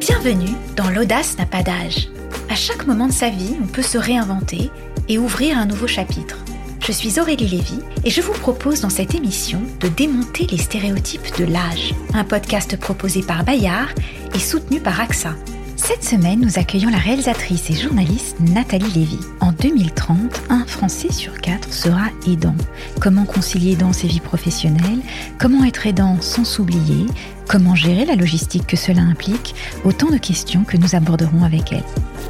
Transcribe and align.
Bienvenue 0.00 0.56
dans 0.76 0.88
L'audace 0.88 1.36
n'a 1.36 1.44
pas 1.44 1.62
d'âge. 1.62 2.08
À 2.48 2.54
chaque 2.54 2.86
moment 2.86 3.06
de 3.06 3.12
sa 3.12 3.28
vie, 3.28 3.56
on 3.62 3.66
peut 3.66 3.82
se 3.82 3.98
réinventer 3.98 4.70
et 5.10 5.18
ouvrir 5.18 5.58
un 5.58 5.66
nouveau 5.66 5.86
chapitre. 5.86 6.38
Je 6.80 6.90
suis 6.90 7.20
Aurélie 7.20 7.46
Lévy 7.46 7.80
et 8.02 8.08
je 8.08 8.22
vous 8.22 8.32
propose 8.32 8.80
dans 8.80 8.88
cette 8.88 9.14
émission 9.14 9.60
de 9.78 9.88
démonter 9.88 10.46
les 10.46 10.56
stéréotypes 10.56 11.36
de 11.38 11.44
l'âge. 11.44 11.94
Un 12.14 12.24
podcast 12.24 12.78
proposé 12.78 13.22
par 13.22 13.44
Bayard 13.44 13.90
et 14.34 14.38
soutenu 14.38 14.80
par 14.80 14.98
AXA. 14.98 15.34
Cette 15.76 16.04
semaine, 16.04 16.40
nous 16.40 16.58
accueillons 16.58 16.90
la 16.90 16.98
réalisatrice 16.98 17.68
et 17.68 17.74
journaliste 17.74 18.38
Nathalie 18.40 18.92
Lévy. 18.92 19.18
En 19.40 19.52
2030, 19.52 20.42
un 20.48 20.64
Français 20.64 21.10
sur 21.10 21.40
quatre 21.40 21.72
sera 21.72 22.06
aidant. 22.26 22.56
Comment 23.00 23.24
concilier 23.24 23.76
dans 23.76 23.92
ses 23.92 24.06
vies 24.06 24.20
professionnelles? 24.20 25.00
Comment 25.38 25.64
être 25.64 25.86
aidant 25.86 26.20
sans 26.20 26.44
s'oublier? 26.44 27.06
Comment 27.50 27.74
gérer 27.74 28.04
la 28.04 28.14
logistique 28.14 28.64
que 28.64 28.76
cela 28.76 29.00
implique 29.00 29.56
Autant 29.84 30.08
de 30.08 30.18
questions 30.18 30.62
que 30.62 30.76
nous 30.76 30.94
aborderons 30.94 31.42
avec 31.42 31.72
elle. 31.72 31.82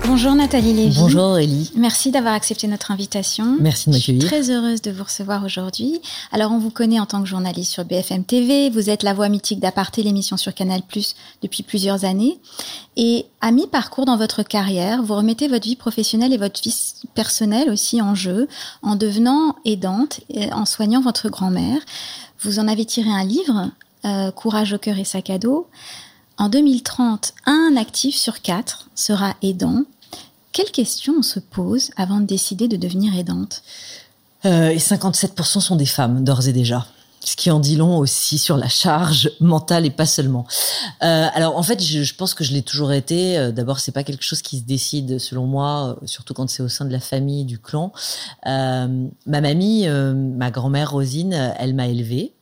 Bonjour 0.07 0.35
Nathalie 0.35 0.73
Lévy. 0.73 0.97
Bonjour 0.99 1.37
Ellie. 1.37 1.71
Merci 1.77 2.11
d'avoir 2.11 2.33
accepté 2.33 2.67
notre 2.69 2.91
invitation. 2.91 3.59
Merci 3.61 3.91
de 3.91 3.97
m'accueillir. 3.97 4.25
Très 4.25 4.49
heureuse 4.49 4.81
de 4.81 4.91
vous 4.91 5.05
recevoir 5.05 5.45
aujourd'hui. 5.45 6.01
Alors 6.33 6.53
on 6.53 6.59
vous 6.59 6.71
connaît 6.71 6.99
en 7.01 7.05
tant 7.05 7.21
que 7.21 7.29
journaliste 7.29 7.71
sur 7.71 7.85
BFM 7.85 8.25
TV, 8.25 8.71
vous 8.71 8.89
êtes 8.89 9.03
la 9.03 9.13
voix 9.13 9.29
mythique 9.29 9.61
d'Aparté, 9.61 10.03
l'émission 10.03 10.39
sur 10.39 10.55
Canal+ 10.55 10.81
depuis 11.43 11.63
plusieurs 11.65 12.07
années 12.07 12.39
et 12.97 13.27
à 13.43 13.51
mi-parcours 13.51 14.07
dans 14.07 14.17
votre 14.17 14.43
carrière, 14.43 15.03
vous 15.03 15.17
remettez 15.17 15.49
votre 15.49 15.67
vie 15.67 15.77
professionnelle 15.77 16.33
et 16.33 16.39
votre 16.39 16.63
vie 16.63 16.75
personnelle 17.15 17.69
aussi 17.69 18.01
en 18.01 18.15
jeu 18.15 18.49
en 18.81 18.97
devenant 18.97 19.55
aidante 19.67 20.21
et 20.31 20.51
en 20.51 20.65
soignant 20.65 21.03
votre 21.03 21.29
grand-mère. 21.29 21.83
Vous 22.41 22.59
en 22.59 22.69
avez 22.69 22.87
tiré 22.87 23.11
un 23.11 23.25
livre 23.25 23.71
euh, 24.05 24.31
Courage 24.31 24.73
au 24.73 24.79
cœur 24.79 24.99
et 24.99 25.05
sac 25.05 25.31
à 25.31 25.39
dos. 25.39 25.69
En 26.39 26.49
2030, 26.49 27.35
un 27.47 27.77
actif 27.77 28.17
sur 28.17 28.41
quatre 28.41 28.89
sera 28.95 29.35
aidant. 29.43 29.85
Quelles 30.53 30.71
questions 30.71 31.15
on 31.19 31.23
se 31.23 31.39
pose 31.39 31.91
avant 31.97 32.21
de 32.21 32.27
décider 32.27 32.67
de 32.67 32.77
devenir 32.77 33.17
aidante? 33.17 33.63
Euh, 34.47 34.71
Et 34.71 34.79
57% 34.79 35.61
sont 35.61 35.77
des 35.77 35.87
femmes, 35.87 36.25
d'ores 36.25 36.49
et 36.49 36.53
déjà 36.53 36.87
ce 37.23 37.37
qui 37.37 37.51
en 37.51 37.61
dit 37.61 37.77
long 37.77 37.99
aussi 37.99 38.39
sur 38.39 38.57
la 38.57 38.71
charge 38.71 39.31
mentale 39.41 39.85
et 39.85 39.91
pas 39.91 40.07
seulement. 40.07 40.47
Euh, 41.03 41.27
alors 41.35 41.59
en 41.59 41.63
fait, 41.63 41.83
je, 41.83 42.15
pense 42.15 42.33
que 42.33 42.45
je 42.45 42.55
l'ai 42.55 42.63
toujours 42.63 42.93
été. 42.93 43.53
D'abord, 43.53 43.79
c'est 43.79 43.93
pas 43.93 44.05
quelque 44.05 44.25
chose 44.25 44.41
qui 44.41 44.57
se 44.57 44.65
décide, 44.65 45.19
selon 45.19 45.45
moi, 45.45 45.99
surtout 46.07 46.33
quand 46.33 46.49
c'est 46.49 46.63
au 46.63 46.71
sein 46.71 46.87
de 46.87 46.93
la 46.93 46.99
famille, 46.99 47.45
du 47.45 47.59
clan. 47.59 47.93
Ma 48.47 48.89
mamie, 49.27 49.87
ma 49.87 50.51
grand-mère 50.51 50.93
Rosine, 50.93 51.35
elle 51.59 51.75
m'a 51.75 51.89
élevée, 51.89 52.33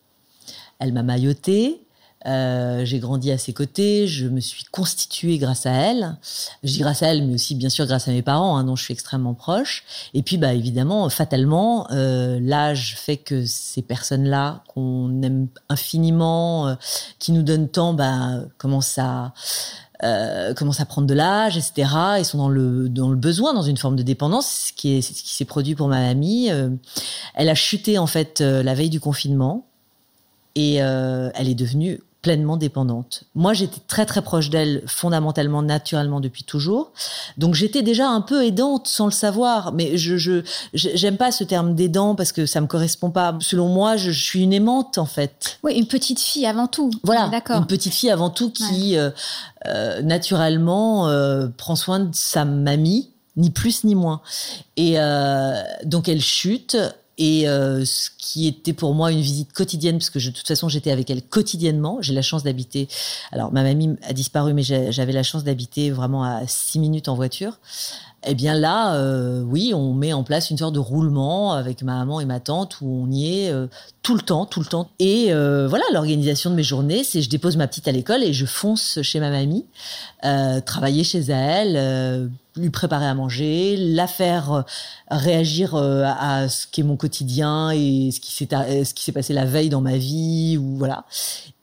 elle 0.79 0.93
m'a 0.93 1.03
maillotée, 1.03 1.89
euh, 2.27 2.85
j'ai 2.85 2.99
grandi 2.99 3.31
à 3.31 3.39
ses 3.39 3.53
côtés, 3.53 4.09
je 4.09 4.27
me 4.27 4.41
suis 4.41 4.65
constituée 4.65 5.39
grâce 5.39 5.67
à 5.67 5.73
elle. 5.73 6.17
Je 6.65 6.73
dis 6.73 6.81
grâce 6.81 7.03
à 7.03 7.09
elle, 7.09 7.27
mais 7.27 7.35
aussi 7.35 7.55
bien 7.55 7.69
sûr 7.69 7.87
grâce 7.87 8.09
à 8.09 8.11
mes 8.11 8.23
parents, 8.23 8.57
hein, 8.57 8.65
dont 8.65 8.77
je 8.77 8.83
suis 8.83 8.93
extrêmement 8.93 9.35
proche. 9.35 9.85
Et 10.15 10.23
puis, 10.23 10.37
bah 10.37 10.53
évidemment, 10.53 11.09
fatalement, 11.11 11.87
euh, 11.93 12.39
l'âge 12.43 12.97
fait 12.99 13.17
que 13.17 13.47
ces 13.47 13.83
personnes-là 13.83 14.65
qu'on 14.69 15.23
aime 15.23 15.49
infiniment, 15.69 16.69
euh, 16.69 16.75
qui 17.19 17.33
nous 17.33 17.43
donnent 17.43 17.69
tant, 17.69 17.95
bah 17.95 18.41
commencent 18.59 18.99
à 18.99 19.33
commencent 20.55 20.79
à 20.79 20.87
prendre 20.87 21.09
de 21.09 21.15
l'âge, 21.15 21.57
etc. 21.57 21.91
Ils 22.19 22.25
sont 22.25 22.39
dans 22.39 22.49
le 22.49 22.89
dans 22.89 23.09
le 23.11 23.17
besoin, 23.17 23.53
dans 23.53 23.63
une 23.63 23.77
forme 23.77 23.97
de 23.97 24.05
dépendance, 24.05 24.69
ce 24.69 24.73
qui 24.73 25.03
s'est 25.03 25.45
produit 25.45 25.75
pour 25.75 25.89
ma 25.89 26.01
mamie. 26.01 26.51
Elle 27.35 27.49
a 27.49 27.55
chuté 27.57 27.99
en 27.99 28.07
fait 28.07 28.41
la 28.41 28.75
veille 28.75 28.91
du 28.91 29.01
confinement 29.01 29.67
et 30.59 30.75
elle 30.77 31.49
est 31.49 31.55
devenue 31.55 32.01
pleinement 32.23 32.57
dépendante. 32.57 33.25
Moi, 33.35 33.55
j'étais 33.55 33.81
très 33.87 34.05
très 34.05 34.23
proche 34.23 34.51
d'elle 34.51 34.83
fondamentalement, 34.87 35.63
naturellement 35.63 36.21
depuis 36.21 36.43
toujours. 36.43 36.91
Donc 37.37 37.55
j'étais 37.55 37.83
déjà 37.83 38.09
un 38.09 38.21
peu 38.21 38.45
aidante 38.45 38.89
sans 38.89 39.07
le 39.07 39.13
savoir. 39.13 39.73
Mais 39.73 39.97
je 39.97 40.17
je 40.17 40.43
j'aime 40.75 41.17
pas 41.17 41.31
ce 41.31 41.45
terme 41.45 41.75
d'aidant 41.75 42.15
parce 42.15 42.33
que 42.33 42.45
ça 42.45 42.61
me 42.61 42.67
correspond 42.67 43.11
pas. 43.11 43.37
Selon 43.41 43.69
moi, 43.69 43.97
je, 43.97 44.11
je, 44.11 44.25
suis 44.25 44.43
une 44.43 44.53
aimante 44.53 44.99
en 44.99 45.07
fait. 45.07 45.59
Oui, 45.63 45.75
une 45.75 45.87
petite 45.87 46.21
fille 46.21 46.47
avant 46.47 46.67
tout. 46.67 46.91
Voilà, 47.05 47.29
d'accord. 47.29 47.59
Une 47.59 47.67
petite 47.67 47.95
fille 47.95 48.11
avant 48.11 48.31
tout 48.31 48.51
qui 48.51 48.93
ouais. 48.93 48.99
euh, 48.99 49.11
euh, 49.67 50.03
naturellement 50.03 51.09
euh, 51.09 51.47
prend 51.57 51.77
soin 51.77 52.01
de 52.01 52.15
sa 52.15 52.45
mamie, 52.45 53.11
ni 53.37 53.51
plus 53.51 53.85
ni 53.85 53.95
moins. 53.95 54.21
Et 54.77 54.95
euh, 54.97 55.63
donc 55.85 56.09
elle 56.09 56.21
chute 56.21 56.77
et 57.19 57.49
euh, 57.49 57.85
ce 57.85 58.11
qui 58.17 58.47
était 58.47 58.73
pour 58.73 58.95
moi 58.95 59.11
une 59.11 59.21
visite 59.21 59.53
quotidienne, 59.53 59.99
parce 59.99 60.11
que 60.11 60.21
je, 60.21 60.31
de 60.31 60.35
toute 60.35 60.47
façon 60.47 60.69
j'étais 60.69 60.93
avec 60.93 61.11
elle 61.11 61.23
quotidiennement. 61.23 61.99
J'ai 62.01 62.15
la 62.15 62.23
chance 62.23 62.45
d'habiter. 62.45 62.89
Alors 63.33 63.53
ma 63.53 63.65
mamie 63.65 63.97
a 64.03 64.13
disparu, 64.13 64.55
mais 64.55 64.63
j'avais 64.63 65.13
la 65.13 65.25
chance 65.25 65.43
d'habiter 65.43 65.91
vraiment 65.91 66.23
à 66.23 66.47
six 66.47 66.79
minutes 66.79 67.09
en 67.09 67.17
voiture. 67.17 67.59
Eh 68.27 68.35
bien 68.35 68.55
là, 68.55 68.95
euh, 68.95 69.43
oui, 69.43 69.73
on 69.75 69.95
met 69.95 70.13
en 70.13 70.25
place 70.25 70.51
une 70.51 70.59
sorte 70.59 70.75
de 70.75 70.81
roulement 70.81 71.53
avec 71.53 71.83
ma 71.83 71.95
maman 71.99 72.21
et 72.21 72.25
ma 72.25 72.41
tante 72.41 72.81
où 72.81 72.87
on 72.87 73.11
y 73.11 73.39
est 73.39 73.51
euh, 73.51 73.69
tout 74.03 74.15
le 74.15 74.23
temps, 74.23 74.45
tout 74.45 74.61
le 74.61 74.67
temps. 74.67 74.89
Et 74.99 75.27
voilà, 75.27 75.85
l'organisation 75.93 76.51
de 76.51 76.55
mes 76.55 76.63
journées, 76.63 77.03
c'est 77.03 77.23
je 77.23 77.29
dépose 77.29 77.57
ma 77.57 77.67
petite 77.67 77.89
à 77.89 77.93
l'école 77.93 78.23
et 78.23 78.33
je 78.33 78.47
fonce 78.47 79.01
chez 79.03 79.19
ma 79.19 79.31
mamie, 79.31 79.67
travailler 80.65 81.05
chez 81.05 81.21
elle, 81.21 82.31
lui 82.59 82.71
préparer 82.71 83.07
à 83.07 83.15
manger, 83.15 83.77
la 83.77 84.07
faire 84.07 84.65
réagir 85.11 85.75
à 85.75 86.49
ce 86.49 86.67
qui 86.67 86.81
est 86.81 86.85
mon 86.85 86.97
quotidien 86.97 87.71
et 87.71 88.11
ce 88.13 88.21
qui 88.21 88.33
s'est 88.33 88.49
ce 88.85 88.95
qui 88.95 89.05
s'est 89.05 89.13
passé 89.13 89.33
la 89.33 89.45
veille 89.45 89.69
dans 89.69 89.81
ma 89.81 89.97
vie 89.97 90.59
ou 90.59 90.77
voilà. 90.77 91.05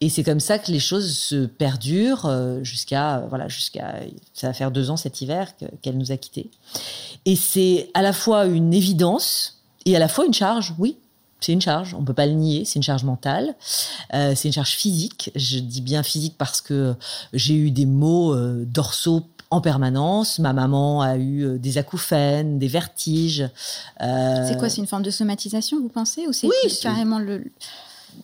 Et 0.01 0.09
c'est 0.09 0.23
comme 0.23 0.39
ça 0.39 0.59
que 0.59 0.71
les 0.71 0.79
choses 0.79 1.15
se 1.15 1.45
perdurent 1.45 2.29
jusqu'à 2.63 3.23
voilà 3.29 3.47
jusqu'à 3.47 3.95
ça 4.33 4.47
va 4.47 4.53
faire 4.53 4.71
deux 4.71 4.89
ans 4.89 4.97
cet 4.97 5.21
hiver 5.21 5.53
qu'elle 5.81 5.97
nous 5.97 6.11
a 6.11 6.17
quittés. 6.17 6.49
Et 7.25 7.35
c'est 7.35 7.89
à 7.93 8.01
la 8.01 8.13
fois 8.13 8.45
une 8.45 8.73
évidence 8.73 9.61
et 9.85 9.95
à 9.95 9.99
la 9.99 10.07
fois 10.07 10.25
une 10.25 10.33
charge, 10.33 10.73
oui, 10.79 10.97
c'est 11.45 11.53
une 11.53 11.61
charge, 11.61 11.93
on 11.93 12.03
peut 12.03 12.13
pas 12.13 12.25
le 12.25 12.33
nier, 12.33 12.65
c'est 12.65 12.77
une 12.77 12.83
charge 12.83 13.03
mentale, 13.03 13.55
euh, 14.13 14.33
c'est 14.35 14.47
une 14.47 14.53
charge 14.53 14.71
physique. 14.71 15.31
Je 15.35 15.59
dis 15.59 15.81
bien 15.81 16.01
physique 16.01 16.35
parce 16.37 16.59
que 16.59 16.95
j'ai 17.33 17.53
eu 17.53 17.69
des 17.69 17.85
maux 17.85 18.33
euh, 18.33 18.65
dorsaux 18.65 19.23
en 19.55 19.61
permanence. 19.61 20.39
Ma 20.39 20.53
maman 20.53 21.01
a 21.01 21.17
eu 21.17 21.57
des 21.59 21.77
acouphènes, 21.77 22.59
des 22.59 22.67
vertiges. 22.67 23.49
Euh... 24.01 24.47
C'est 24.47 24.57
quoi 24.57 24.69
C'est 24.69 24.81
une 24.81 24.87
forme 24.87 25.03
de 25.03 25.11
somatisation, 25.11 25.79
vous 25.81 25.89
pensez, 25.89 26.27
ou 26.27 26.33
c'est 26.33 26.47
oui, 26.47 26.77
carrément 26.81 27.19
le 27.19 27.51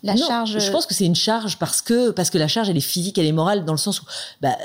la 0.03 0.15
non, 0.15 0.25
charge 0.25 0.59
Je 0.59 0.71
pense 0.71 0.85
que 0.85 0.93
c'est 0.93 1.05
une 1.05 1.15
charge 1.15 1.57
parce 1.57 1.81
que 1.81 2.11
parce 2.11 2.29
que 2.29 2.37
la 2.37 2.47
charge 2.47 2.69
elle 2.69 2.77
est 2.77 2.81
physique, 2.81 3.17
elle 3.17 3.25
est 3.25 3.31
morale 3.31 3.65
dans 3.65 3.73
le 3.73 3.77
sens 3.77 4.01
où 4.01 4.05
bah, 4.41 4.57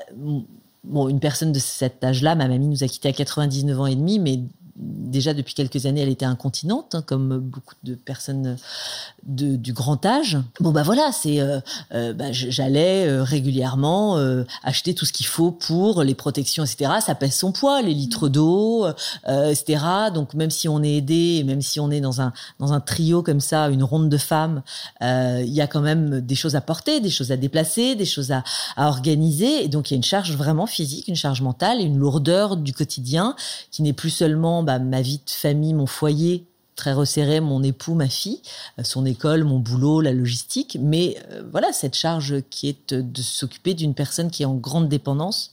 bon 0.84 1.08
une 1.08 1.20
personne 1.20 1.52
de 1.52 1.58
cet 1.58 2.04
âge-là, 2.04 2.34
ma 2.34 2.48
mamie 2.48 2.68
nous 2.68 2.84
a 2.84 2.88
quittés 2.88 3.08
à 3.08 3.12
99 3.12 3.80
ans 3.80 3.86
et 3.86 3.96
demi, 3.96 4.18
mais 4.18 4.40
déjà 4.76 5.34
depuis 5.34 5.54
quelques 5.54 5.86
années, 5.86 6.02
elle 6.02 6.08
était 6.08 6.26
incontinente, 6.26 6.94
hein, 6.94 7.02
comme 7.02 7.38
beaucoup 7.38 7.74
de 7.82 7.94
personnes 7.94 8.56
de, 9.26 9.56
du 9.56 9.72
grand 9.72 10.04
âge. 10.06 10.38
Bon 10.60 10.70
bah 10.70 10.82
voilà, 10.82 11.10
c'est 11.12 11.40
euh, 11.40 11.60
euh, 11.92 12.12
bah, 12.12 12.32
j'allais 12.32 13.06
euh, 13.06 13.22
régulièrement 13.22 14.16
euh, 14.18 14.44
acheter 14.62 14.94
tout 14.94 15.04
ce 15.04 15.12
qu'il 15.12 15.26
faut 15.26 15.50
pour 15.50 16.02
les 16.02 16.14
protections, 16.14 16.64
etc. 16.64 16.92
Ça 17.04 17.14
pèse 17.14 17.34
son 17.34 17.52
poids, 17.52 17.82
les 17.82 17.94
litres 17.94 18.28
d'eau, 18.28 18.86
etc. 19.26 19.84
Donc 20.14 20.34
même 20.34 20.50
si 20.50 20.68
on 20.68 20.82
est 20.82 20.96
aidé, 20.96 21.42
même 21.44 21.62
si 21.62 21.80
on 21.80 21.90
est 21.90 22.00
dans 22.00 22.20
un 22.20 22.32
dans 22.58 22.72
un 22.72 22.80
trio 22.80 23.22
comme 23.22 23.40
ça, 23.40 23.68
une 23.68 23.82
ronde 23.82 24.08
de 24.08 24.18
femmes, 24.18 24.62
il 25.00 25.52
y 25.52 25.60
a 25.60 25.66
quand 25.66 25.80
même 25.80 26.20
des 26.20 26.34
choses 26.34 26.56
à 26.56 26.60
porter, 26.60 27.00
des 27.00 27.10
choses 27.10 27.32
à 27.32 27.36
déplacer, 27.36 27.94
des 27.94 28.04
choses 28.04 28.30
à, 28.32 28.44
à 28.76 28.88
organiser. 28.88 29.64
Et 29.64 29.68
donc 29.68 29.90
il 29.90 29.94
y 29.94 29.96
a 29.96 29.98
une 29.98 30.02
charge 30.02 30.36
vraiment 30.36 30.66
physique, 30.66 31.08
une 31.08 31.16
charge 31.16 31.42
mentale 31.42 31.80
et 31.80 31.84
une 31.84 31.98
lourdeur 31.98 32.56
du 32.56 32.72
quotidien 32.72 33.34
qui 33.70 33.82
n'est 33.82 33.92
plus 33.92 34.10
seulement 34.10 34.62
bah, 34.62 34.78
ma 34.78 35.02
vie 35.02 35.20
de 35.24 35.30
famille, 35.30 35.74
mon 35.74 35.86
foyer 35.86 36.46
très 36.76 36.92
resserré, 36.92 37.40
mon 37.40 37.62
époux, 37.62 37.94
ma 37.94 38.08
fille, 38.08 38.40
son 38.82 39.06
école, 39.06 39.44
mon 39.44 39.58
boulot, 39.58 40.00
la 40.00 40.12
logistique, 40.12 40.78
mais 40.80 41.18
euh, 41.32 41.42
voilà 41.50 41.72
cette 41.72 41.96
charge 41.96 42.42
qui 42.50 42.68
est 42.68 42.94
de 42.94 43.22
s'occuper 43.22 43.74
d'une 43.74 43.94
personne 43.94 44.30
qui 44.30 44.42
est 44.42 44.46
en 44.46 44.54
grande 44.54 44.88
dépendance 44.88 45.50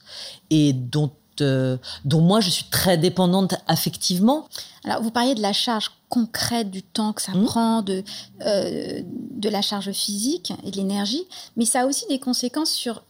et 0.50 0.72
dont 0.72 1.10
euh, 1.40 1.78
dont 2.04 2.20
moi 2.20 2.40
je 2.40 2.50
suis 2.50 2.66
très 2.70 2.96
dépendante 2.96 3.54
affectivement. 3.66 4.46
Alors 4.84 5.02
vous 5.02 5.10
parliez 5.10 5.34
de 5.34 5.42
la 5.42 5.52
charge 5.52 5.90
concrète 6.08 6.70
du 6.70 6.82
temps 6.82 7.12
que 7.12 7.22
ça 7.22 7.32
mmh. 7.32 7.44
prend, 7.44 7.82
de 7.82 8.04
euh, 8.42 9.00
de 9.02 9.48
la 9.48 9.62
charge 9.62 9.90
physique 9.92 10.52
et 10.64 10.70
de 10.70 10.76
l'énergie, 10.76 11.24
mais 11.56 11.64
ça 11.64 11.82
a 11.82 11.86
aussi 11.86 12.06
des 12.08 12.20
conséquences 12.20 12.70
sur 12.70 13.02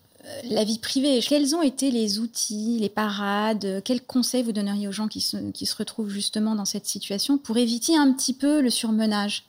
la 0.45 0.65
vie 0.65 0.79
privée. 0.79 1.21
Quels 1.21 1.55
ont 1.55 1.63
été 1.63 1.91
les 1.91 2.19
outils, 2.19 2.79
les 2.81 2.89
parades 2.89 3.83
Quels 3.85 4.03
conseils 4.03 4.43
vous 4.43 4.53
donneriez 4.53 4.89
aux 4.89 4.93
gens 4.93 5.09
qui 5.09 5.21
se, 5.21 5.77
retrouvent 5.77 6.11
justement 6.11 6.55
dans 6.55 6.65
cette 6.65 6.87
situation 6.87 7.39
pour 7.39 7.57
éviter 7.57 7.97
un 7.97 8.13
petit 8.13 8.35
peu 8.35 8.61
le 8.61 8.71
surmenage? 8.71 9.45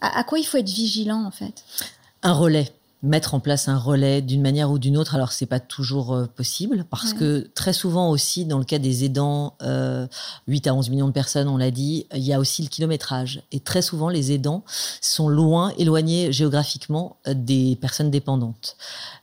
À, 0.00 0.22
quoi 0.24 0.38
il 0.38 0.44
faut 0.44 0.58
être 0.58 0.68
vigilant 0.68 1.24
en 1.24 1.30
fait? 1.30 1.64
Un 2.22 2.32
relais. 2.32 2.72
Mettre 3.02 3.34
en 3.34 3.40
place 3.40 3.68
un 3.68 3.78
relais 3.78 4.22
d'une 4.22 4.42
manière 4.42 4.70
ou 4.70 4.78
d'une 4.78 4.96
autre. 4.96 5.14
Alors 5.14 5.32
c'est 5.32 5.46
pas 5.46 5.60
toujours 5.60 6.14
euh, 6.14 6.26
possible 6.26 6.84
parce 6.90 7.12
que 7.12 7.48
très 7.54 7.72
souvent 7.72 8.10
aussi 8.10 8.44
dans 8.44 8.58
le 8.58 8.64
cas 8.64 8.78
des 8.78 9.04
aidants, 9.04 9.54
euh, 9.62 10.06
8 10.48 10.66
à 10.66 10.74
11 10.74 10.90
millions 10.90 11.06
de 11.06 11.12
personnes, 11.12 11.48
on 11.48 11.56
l'a 11.56 11.70
dit, 11.70 12.06
il 12.12 12.22
y 12.22 12.32
a 12.32 12.40
aussi 12.40 12.62
le 12.62 12.68
kilométrage 12.68 13.42
et 13.52 13.60
très 13.60 13.82
souvent 13.82 14.08
les 14.08 14.32
aidants 14.32 14.64
sont 15.00 15.28
loin, 15.28 15.72
éloignés 15.78 16.32
géographiquement 16.32 17.16
euh, 17.28 17.34
des 17.34 17.76
personnes 17.80 18.10
dépendantes. 18.10 18.76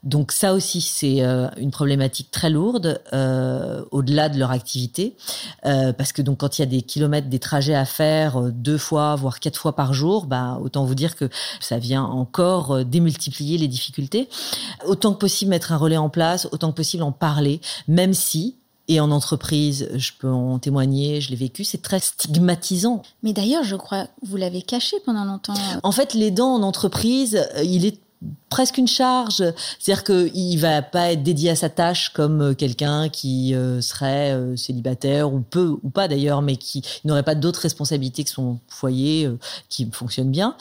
Donc 0.04 0.32
ça 0.32 0.54
aussi 0.54 0.80
c'est 0.80 1.22
euh, 1.22 1.50
une 1.58 1.72
problématique 1.72 2.32
très 2.32 2.50
lourde 2.50 3.02
au-delà 3.92 4.30
de 4.30 4.38
leur 4.38 4.52
activité 4.52 5.16
parce 5.64 6.12
que 6.12 6.22
donc 6.22 6.40
quand 6.40 6.58
il 6.58 6.62
y 6.62 6.64
a 6.64 6.68
des 6.68 6.82
kilomètres, 6.82 7.28
des 7.28 7.40
trajets 7.40 7.76
à 7.76 7.86
faire 7.86 8.42
deux 8.52 8.78
fois 8.78 9.16
voire 9.16 9.40
quatre 9.40 9.60
fois 9.60 9.76
par 9.76 9.94
jour, 9.94 10.26
bah 10.26 10.60
autant 10.62 10.86
vous 10.86 10.96
dire 10.96 11.16
que 11.16 11.30
ça 11.60 11.78
vient 11.78 12.04
encore 12.04 12.86
démultiplier 12.86 13.58
les 13.58 13.65
difficultés. 13.68 14.30
Autant 14.86 15.14
que 15.14 15.20
possible 15.20 15.50
mettre 15.50 15.72
un 15.72 15.78
relais 15.78 15.98
en 15.98 16.10
place, 16.10 16.48
autant 16.52 16.72
que 16.72 16.78
possible 16.78 17.04
en 17.04 17.12
parler, 17.12 17.62
même 17.88 18.14
si 18.14 18.56
et 18.88 19.00
en 19.00 19.10
entreprise, 19.10 19.90
je 19.96 20.12
peux 20.20 20.30
en 20.30 20.60
témoigner, 20.60 21.20
je 21.20 21.32
l'ai 21.32 21.36
vécu, 21.36 21.64
c'est 21.64 21.82
très 21.82 22.00
stigmatisant. 22.00 23.02
Mais 23.24 23.34
d'ailleurs, 23.34 23.64
je 23.64 23.76
crois, 23.76 24.08
vous 24.22 24.38
l'avez 24.38 24.62
caché 24.62 24.98
pendant 25.06 25.26
longtemps. 25.26 25.56
En 25.82 25.92
fait, 25.92 26.14
les 26.14 26.30
dents 26.30 26.54
en 26.54 26.62
entreprise, 26.62 27.48
il 27.64 27.86
est 27.86 27.98
presque 28.56 28.78
une 28.78 28.88
charge. 28.88 29.44
C'est-à-dire 29.80 30.06
qu'il 30.06 30.58
va 30.60 30.82
pas 30.82 31.12
être 31.12 31.24
dédié 31.24 31.50
à 31.50 31.58
sa 31.58 31.68
tâche 31.68 32.08
comme 32.14 32.42
euh, 32.42 32.54
quelqu'un 32.54 33.10
qui 33.10 33.54
euh, 33.54 33.82
serait 33.82 34.32
euh, 34.32 34.56
célibataire 34.56 35.34
ou 35.34 35.42
peu 35.42 35.76
ou 35.84 35.90
pas 35.90 36.08
d'ailleurs, 36.08 36.42
mais 36.42 36.56
qui 36.56 36.82
n'aurait 37.04 37.24
pas 37.24 37.36
d'autres 37.36 37.60
responsabilités 37.60 38.24
que 38.24 38.30
son 38.30 38.60
foyer 38.70 39.30
qui 39.68 39.90
fonctionne 39.92 40.32
bien. 40.32 40.56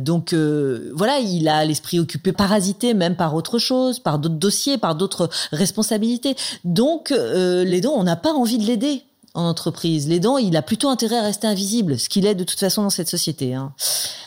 donc 0.00 0.34
voilà, 0.34 1.18
il 1.18 1.48
a 1.48 1.64
l'esprit 1.64 2.00
occupé, 2.00 2.32
parasité 2.32 2.92
même 2.92 3.14
par 3.14 3.36
autre 3.36 3.58
chose, 3.58 4.00
par 4.00 4.18
d'autres 4.18 4.34
dossiers, 4.34 4.76
par 4.76 4.96
d'autres 4.96 5.28
responsabilités. 5.52 6.34
Donc 6.64 7.10
les 7.10 7.80
dons, 7.80 7.94
on 7.94 8.04
n'a 8.04 8.16
pas 8.16 8.32
envie 8.32 8.58
de 8.58 8.64
l'aider 8.64 9.04
en 9.36 9.44
entreprise. 9.44 10.08
L'aidant, 10.08 10.38
il 10.38 10.56
a 10.56 10.62
plutôt 10.62 10.88
intérêt 10.88 11.18
à 11.18 11.22
rester 11.22 11.46
invisible, 11.46 11.98
ce 11.98 12.08
qu'il 12.08 12.26
est 12.26 12.34
de 12.34 12.44
toute 12.44 12.58
façon 12.58 12.82
dans 12.82 12.90
cette 12.90 13.08
société. 13.08 13.54
Hein. 13.54 13.72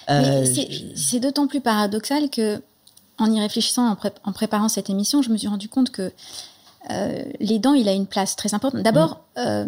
Euh, 0.10 0.46
c'est 0.96 1.20
d'autant 1.20 1.48
plus 1.48 1.62
paradoxal 1.62 2.30
que, 2.30 2.62
en 3.20 3.32
y 3.32 3.40
réfléchissant, 3.40 3.96
en, 4.24 4.32
préparant 4.32 4.70
cette 4.70 4.90
émission, 4.90 5.22
je 5.22 5.30
me 5.30 5.38
suis 5.38 5.48
rendu 5.48 5.70
compte 5.70 5.92
que 5.92 6.12
euh, 6.90 7.24
l'aidant, 7.40 7.74
il 7.74 7.88
a 7.90 7.94
une 7.94 8.08
place 8.08 8.36
très 8.36 8.54
importante. 8.54 8.82
D'abord, 8.82 9.22
euh, 9.38 9.66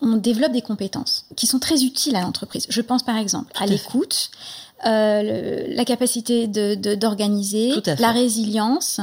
on 0.00 0.16
développe 0.16 0.52
des 0.52 0.62
compétences 0.62 1.26
qui 1.36 1.46
sont 1.46 1.58
très 1.58 1.84
utiles 1.84 2.16
à 2.16 2.22
l'entreprise. 2.22 2.66
Je 2.68 2.80
pense 2.80 3.04
par 3.04 3.16
exemple 3.16 3.52
à 3.58 3.66
l'écoute, 3.66 4.30
euh, 4.84 5.64
la 5.68 5.84
capacité 5.84 6.48
de 6.48 6.74
d'organiser, 6.96 7.72
la 8.00 8.10
résilience, 8.10 9.00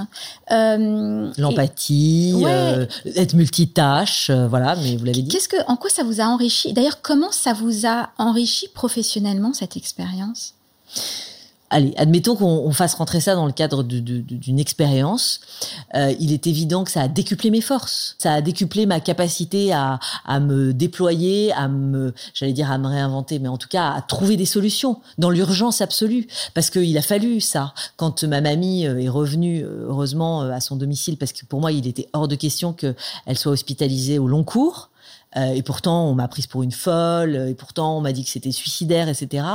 euh, 0.51 1.31
l'empathie, 1.38 2.33
euh, 2.45 2.86
être 3.15 3.33
multitâche, 3.33 4.30
voilà. 4.30 4.75
Mais 4.75 4.97
vous 4.97 5.06
l'avez 5.06 5.21
dit. 5.21 5.30
Qu'est-ce 5.30 5.47
que, 5.47 5.56
en 5.68 5.77
quoi 5.77 5.89
ça 5.89 6.03
vous 6.03 6.19
a 6.19 6.25
enrichi? 6.25 6.74
D'ailleurs, 6.74 7.01
comment 7.01 7.31
ça 7.31 7.53
vous 7.53 7.88
a 7.88 8.09
enrichi 8.18 8.68
professionnellement 8.68 9.53
cette 9.53 9.77
expérience? 9.77 10.53
Allez, 11.69 11.94
admettons 11.98 12.36
qu'on 12.36 12.71
fasse 12.71 12.94
rentrer 12.95 13.19
ça 13.19 13.36
dans 13.36 13.45
le 13.45 13.51
cadre 13.51 13.83
d'une 13.83 14.60
expérience. 14.60 15.39
Euh, 15.95 16.13
il 16.19 16.33
est 16.33 16.48
évident 16.48 16.83
que 16.83 16.92
ça 16.92 17.01
a 17.01 17.07
décuplé 17.07 17.51
mes 17.51 17.62
forces. 17.62 18.16
Ça 18.18 18.33
a 18.33 18.42
décuplé 18.42 18.86
ma 18.86 19.00
capacité 19.00 19.71
à, 19.74 20.00
me 20.39 20.74
déployer, 20.74 21.51
à 21.54 21.68
me, 21.68 22.13
j'allais 22.33 22.54
dire 22.54 22.71
à 22.71 22.77
me 22.77 22.88
réinventer, 22.88 23.39
mais 23.39 23.48
en 23.48 23.57
tout 23.57 23.68
cas 23.68 23.92
à 23.92 24.01
trouver 24.01 24.38
des 24.38 24.45
solutions 24.45 25.00
dans 25.18 25.30
l'urgence 25.30 25.81
absolue. 25.81 26.27
Parce 26.54 26.69
qu'il 26.69 26.98
a 26.98 27.01
fallu 27.01 27.42
ça. 27.42 27.74
Quand 27.98 28.24
ma 28.24 28.42
mamie 28.42 28.88
euh, 28.88 29.00
est 29.00 29.10
revenue, 29.10 29.63
euh, 29.63 29.88
heureusement, 29.88 30.42
à 30.42 30.60
son 30.60 30.75
domicile, 30.75 31.18
parce 31.18 31.33
que 31.33 31.45
pour 31.45 31.60
moi, 31.60 31.72
il 31.72 31.88
était 31.88 32.07
hors 32.13 32.27
de 32.27 32.36
question 32.36 32.74
qu'elle 32.74 32.95
soit 33.36 33.51
hospitalisée 33.51 34.19
au 34.19 34.27
long 34.27 34.44
cours. 34.44 34.89
Euh, 35.38 35.54
et 35.54 35.62
pourtant, 35.62 36.08
on 36.08 36.16
m'a 36.16 36.28
prise 36.28 36.48
pour 36.48 36.64
une 36.64 36.72
folle, 36.72 37.36
et 37.50 37.54
pourtant, 37.54 37.98
on 37.98 38.02
m'a 38.02 38.12
dit 38.12 38.24
que 38.24 38.30
c'était 38.30 38.52
suicidaire, 38.52 39.08
etc. 39.10 39.46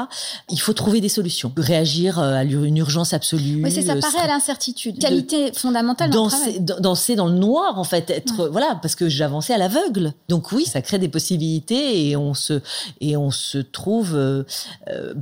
Il 0.51 0.61
faut 0.61 0.73
trouver 0.73 1.01
des 1.01 1.09
solutions, 1.09 1.53
réagir 1.57 2.19
euh, 2.19 2.35
à 2.35 2.45
une 2.45 2.77
urgence 2.77 3.13
absolue. 3.13 3.65
Oui, 3.65 3.73
c'est 3.73 3.83
ça, 3.83 3.97
paraît 3.97 4.19
à 4.19 4.29
l'incertitude. 4.29 4.99
Qualité 4.99 5.53
fondamentale 5.53 6.11
danser, 6.11 6.61
dans 6.61 6.79
danser 6.79 7.17
dans 7.17 7.27
le 7.27 7.35
noir, 7.35 7.79
en 7.79 7.85
fait, 7.85 8.11
être, 8.11 8.49
voilà, 8.49 8.79
parce 8.83 8.95
que 8.95 9.09
j'avançais 9.09 9.53
à 9.53 9.59
l'aveugle. 9.59 10.13
Donc 10.29 10.53
oui, 10.53 10.65
ça 10.65 10.81
crée 10.81 10.99
des 10.99 11.09
possibilités 11.09 12.09
et 12.09 12.17
on 12.17 12.35
se, 12.35 12.61
et 13.01 13.17
on 13.17 13.31
se 13.31 13.59
trouve 13.59 14.15
euh, 14.15 14.45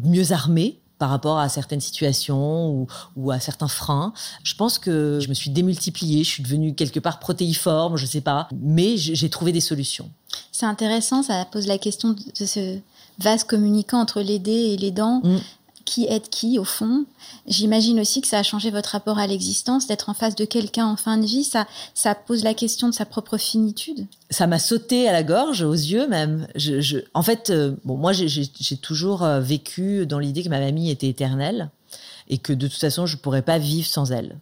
mieux 0.05 0.33
armé 0.33 0.83
par 1.03 1.11
rapport 1.11 1.41
à 1.41 1.49
certaines 1.49 1.81
situations 1.81 2.87
ou, 3.17 3.31
à 3.33 3.41
certains 3.41 3.67
freins. 3.67 4.13
Je 4.45 4.55
pense 4.55 4.79
que 4.79 5.19
je 5.21 5.29
me 5.29 5.35
suis 5.35 5.51
démultipliée, 5.51 6.23
je 6.23 6.29
suis 6.29 6.45
devenue 6.45 6.77
quelque 6.77 7.01
part 7.01 7.19
protéiforme, 7.19 7.97
je 7.97 8.07
sais 8.07 8.21
pas, 8.21 8.47
mais 8.55 8.97
j'ai 8.97 9.29
trouvé 9.29 9.51
des 9.51 9.61
solutions. 9.61 10.09
C'est 10.53 10.67
intéressant, 10.67 11.23
ça 11.23 11.45
pose 11.45 11.67
la 11.67 11.79
question 11.79 12.11
de 12.11 12.47
ce 12.47 12.79
vase 13.19 13.45
communicant 13.45 14.01
entre 14.01 14.21
l'aider 14.21 14.53
et 14.53 14.77
l'aidant. 14.77 15.21
Mm 15.25 15.39
qui 15.85 16.07
aide 16.09 16.29
qui 16.29 16.59
au 16.59 16.65
fond? 16.65 17.05
J'imagine 17.47 18.01
aussi 18.01 18.21
que 18.21 18.29
ça 18.29 18.39
a 18.39 18.43
changé 18.43 18.71
votre 18.71 18.91
rapport 18.91 19.19
à 19.19 19.27
l'existence, 19.27 19.87
d'être 19.87 20.09
en 20.09 20.15
face 20.15 20.35
de 20.35 20.45
quelqu'un 20.45 20.87
en 20.87 20.97
fin 20.97 21.19
de 21.19 21.27
vie, 21.27 21.45
ça, 21.45 21.67
ça 21.95 22.15
pose 22.15 22.45
la 22.45 22.55
question 22.55 22.89
de 22.89 22.95
sa 22.95 23.05
propre 23.05 23.37
finitude. 23.37 24.07
Ça 24.31 24.47
m'a 24.47 24.59
sauté 24.59 25.09
à 25.09 25.13
la 25.13 25.23
gorge, 25.23 25.63
aux 25.63 25.73
yeux 25.73 26.07
même. 26.09 26.47
Je, 26.55 26.99
en 27.15 27.23
fait, 27.23 27.51
euh, 27.51 27.75
bon, 27.85 27.97
moi 27.97 28.13
j'ai 28.13 28.77
toujours 28.77 29.23
euh, 29.23 29.41
vécu 29.41 30.07
dans 30.07 30.19
l'idée 30.19 30.43
que 30.43 30.49
ma 30.49 30.61
mamie 30.61 30.91
était 30.91 31.09
éternelle 31.09 31.71
et 32.29 32.39
que 32.39 32.53
de 32.53 32.69
toute 32.69 32.81
façon 32.81 33.07
je 33.07 33.17
pourrais 33.17 33.43
pas 33.43 33.59
vivre 33.59 33.87
sans 33.87 34.13
elle. 34.13 34.37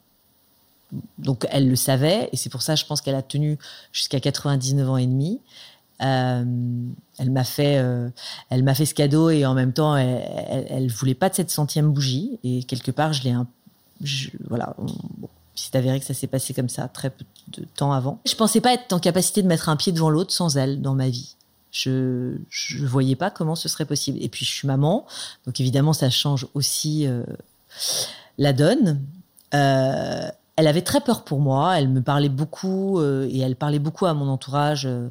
Donc 1.19 1.47
elle 1.51 1.69
le 1.69 1.77
savait 1.77 2.29
et 2.33 2.37
c'est 2.37 2.51
pour 2.51 2.63
ça 2.63 2.75
je 2.75 2.85
pense 2.85 3.01
qu'elle 3.01 3.15
a 3.15 3.23
tenu 3.23 3.59
jusqu'à 3.93 4.19
99 4.19 4.91
ans 4.91 4.97
et 4.97 5.07
demi. 5.07 5.41
Euh, 6.03 6.45
elle 7.19 7.31
m'a 7.31 7.45
fait, 7.45 7.79
euh, 7.79 8.09
elle 8.49 8.63
m'a 8.63 8.75
fait 8.75 8.87
ce 8.87 8.95
cadeau 8.95 9.31
et 9.31 9.45
en 9.45 9.55
même 9.55 9.73
temps, 9.73 9.97
elle, 9.97 10.67
elle, 10.69 10.91
voulait 10.91 11.15
pas 11.15 11.29
de 11.29 11.35
cette 11.35 11.51
centième 11.51 11.93
bougie 11.93 12.39
et 12.43 12.63
quelque 12.63 12.91
part, 12.91 13.13
je 13.13 13.25
l'ai 13.25 13.35
voilà. 14.49 14.75
Bon, 14.79 15.29
c'est 15.55 15.77
avéré 15.77 16.01
que 16.01 16.07
ça 16.07 16.15
s'est 16.15 16.27
passé 16.27 16.55
comme 16.55 16.69
ça 16.69 16.89
très 16.89 17.11
peu 17.11 17.25
de 17.49 17.65
temps 17.77 17.93
avant. 17.93 18.19
Je 18.27 18.35
pensais 18.35 18.61
pas 18.61 18.73
être 18.73 18.93
en 18.93 18.99
capacité 18.99 19.43
de 19.43 19.49
mettre 19.49 19.69
un 19.69 19.77
pied 19.77 19.93
devant 19.93 20.11
l'autre 20.11 20.33
sans 20.33 20.57
elle 20.57 20.81
dans 20.81 20.95
ma 20.95 21.09
vie. 21.09 21.37
Je 21.71 22.37
je 22.49 22.85
voyais 22.85 23.17
pas 23.17 23.31
comment 23.31 23.55
ce 23.55 23.69
serait 23.69 23.85
possible. 23.85 24.19
Et 24.23 24.29
puis 24.29 24.45
je 24.45 24.51
suis 24.51 24.67
maman, 24.67 25.07
donc 25.47 25.61
évidemment 25.61 25.93
ça 25.93 26.11
change 26.11 26.47
aussi 26.55 27.07
euh, 27.07 27.23
la 28.39 28.53
donne. 28.53 29.01
Euh, 29.55 30.29
elle 30.61 30.67
avait 30.67 30.83
très 30.83 31.01
peur 31.01 31.25
pour 31.25 31.41
moi. 31.41 31.79
Elle 31.79 31.89
me 31.89 32.03
parlait 32.03 32.29
beaucoup 32.29 32.99
euh, 32.99 33.27
et 33.31 33.39
elle 33.39 33.57
parlait 33.57 33.79
beaucoup 33.79 34.05
à 34.05 34.13
mon 34.13 34.29
entourage 34.29 34.85
euh, 34.85 35.09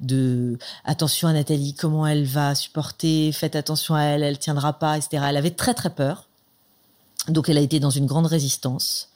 de 0.00 0.58
attention 0.84 1.28
à 1.28 1.32
Nathalie, 1.32 1.74
comment 1.74 2.06
elle 2.06 2.24
va 2.24 2.54
supporter, 2.56 3.30
faites 3.32 3.54
attention 3.54 3.94
à 3.94 4.02
elle, 4.02 4.24
elle 4.24 4.38
tiendra 4.38 4.72
pas, 4.72 4.96
etc. 4.96 5.24
Elle 5.28 5.36
avait 5.36 5.52
très 5.52 5.72
très 5.72 5.90
peur. 5.90 6.26
Donc 7.28 7.48
elle 7.48 7.58
a 7.58 7.60
été 7.60 7.78
dans 7.78 7.90
une 7.90 8.06
grande 8.06 8.26
résistance. 8.26 9.10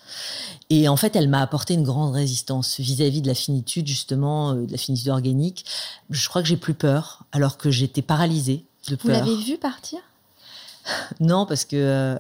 Et 0.71 0.89
en 0.89 0.97
fait, 0.97 1.17
elle 1.17 1.29
m'a 1.29 1.41
apporté 1.41 1.75
une 1.75 1.83
grande 1.83 2.15
résistance 2.15 2.79
vis-à-vis 2.79 3.23
de 3.23 3.27
la 3.27 3.35
finitude, 3.35 3.87
justement, 3.89 4.53
euh, 4.53 4.67
de 4.67 4.71
la 4.71 4.79
finitude 4.79 5.09
organique. 5.09 5.65
Je 6.11 6.29
crois 6.29 6.43
que 6.43 6.49
j'ai 6.49 6.57
plus 6.57 6.75
peur, 6.75 7.25
alors 7.33 7.59
que 7.59 7.71
j'étais 7.71 8.03
paralysée 8.03 8.65
de 8.89 8.95
peur. 8.95 9.05
Vous 9.05 9.31
l'avez 9.31 9.43
vue 9.43 9.59
partir? 9.59 9.99
Non, 11.21 11.47
parce 11.47 11.65
que 11.65 12.19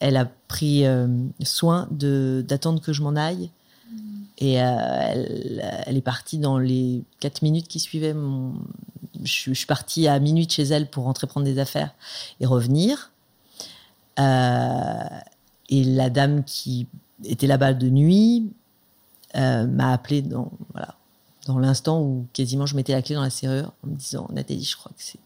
elle 0.00 0.16
a 0.16 0.26
pris 0.48 0.84
euh, 0.84 1.06
soin 1.42 1.88
d'attendre 1.90 2.80
que 2.80 2.92
je 2.92 3.02
m'en 3.02 3.16
aille. 3.16 3.50
Et 4.38 4.60
euh, 4.60 4.66
elle, 5.86 5.96
est 5.96 6.02
partie 6.02 6.38
dans 6.38 6.58
les 6.58 7.04
quatre 7.20 7.42
minutes 7.42 7.68
qui 7.68 7.78
suivaient. 7.78 8.16
Je, 9.22 9.52
suis 9.52 9.66
partie 9.66 10.08
à 10.08 10.18
minuit 10.18 10.48
chez 10.50 10.64
elle 10.64 10.90
pour 10.90 11.04
rentrer 11.04 11.28
prendre 11.28 11.46
des 11.46 11.60
affaires 11.60 11.94
et 12.40 12.46
revenir. 12.46 13.12
Euh, 14.18 15.04
et 15.68 15.84
la 15.84 16.10
dame 16.10 16.42
qui 16.44 16.88
était 17.24 17.46
là-bas 17.46 17.74
de 17.74 17.88
nuit 17.88 18.52
m'a 19.34 19.92
appelé 19.92 20.22
dans 20.22 20.52
voilà 20.72 20.94
dans 21.46 21.58
l'instant 21.58 22.00
où 22.00 22.26
quasiment 22.32 22.66
je 22.66 22.76
mettais 22.76 22.92
la 22.92 23.02
clé 23.02 23.14
dans 23.14 23.22
la 23.22 23.30
serrure 23.30 23.72
en 23.84 23.88
me 23.88 23.96
disant 23.96 24.28
Nathalie, 24.32 24.64
je 24.64 24.76
crois 24.76 24.92
que 24.96 25.02
c'est 25.02 25.18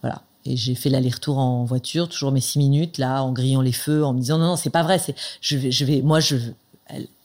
voilà 0.00 0.22
et 0.44 0.56
j'ai 0.56 0.74
fait 0.74 0.90
l'aller-retour 0.90 1.38
en 1.38 1.64
voiture, 1.64 2.08
toujours 2.08 2.32
mes 2.32 2.40
six 2.40 2.58
minutes, 2.58 2.98
là, 2.98 3.22
en 3.22 3.32
grillant 3.32 3.60
les 3.60 3.72
feux, 3.72 4.04
en 4.04 4.12
me 4.12 4.20
disant 4.20 4.38
non, 4.38 4.46
non, 4.46 4.56
c'est 4.56 4.70
pas 4.70 4.82
vrai. 4.82 4.98
C'est, 4.98 5.14
je 5.40 5.56
vais, 5.56 5.70
je 5.70 5.84
vais, 5.84 6.02
moi, 6.02 6.20
je, 6.20 6.36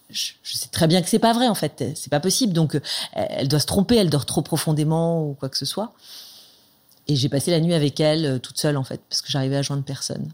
je, 0.10 0.32
sais 0.44 0.70
très 0.70 0.88
bien 0.88 1.02
que 1.02 1.10
c'est 1.10 1.20
pas 1.20 1.34
vrai 1.34 1.48
en 1.48 1.56
fait. 1.56 1.84
C'est 1.96 2.10
pas 2.10 2.20
possible. 2.20 2.54
Donc, 2.54 2.80
elle 3.14 3.48
doit 3.48 3.60
se 3.60 3.66
tromper. 3.66 3.96
Elle 3.96 4.10
dort 4.10 4.26
trop 4.26 4.42
profondément 4.42 5.28
ou 5.28 5.34
quoi 5.34 5.50
que 5.50 5.58
ce 5.58 5.66
soit. 5.66 5.94
Et 7.08 7.16
j'ai 7.16 7.30
passé 7.30 7.52
la 7.52 7.60
nuit 7.60 7.74
avec 7.74 8.00
elle, 8.00 8.26
euh, 8.26 8.40
toute 8.40 8.58
seule 8.58 8.78
en 8.78 8.84
fait, 8.84 9.02
parce 9.10 9.22
que 9.22 9.32
j'arrivais 9.32 9.56
à 9.56 9.62
joindre 9.62 9.84
personne. 9.84 10.30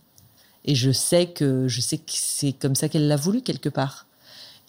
Et 0.66 0.76
je 0.76 0.92
sais 0.92 1.28
que, 1.28 1.68
je 1.68 1.82
sais 1.82 1.98
que 1.98 2.04
c'est 2.08 2.54
comme 2.54 2.76
ça 2.76 2.90
qu'elle 2.90 3.08
l'a 3.08 3.16
voulu 3.16 3.42
quelque 3.42 3.70
part. 3.70 4.08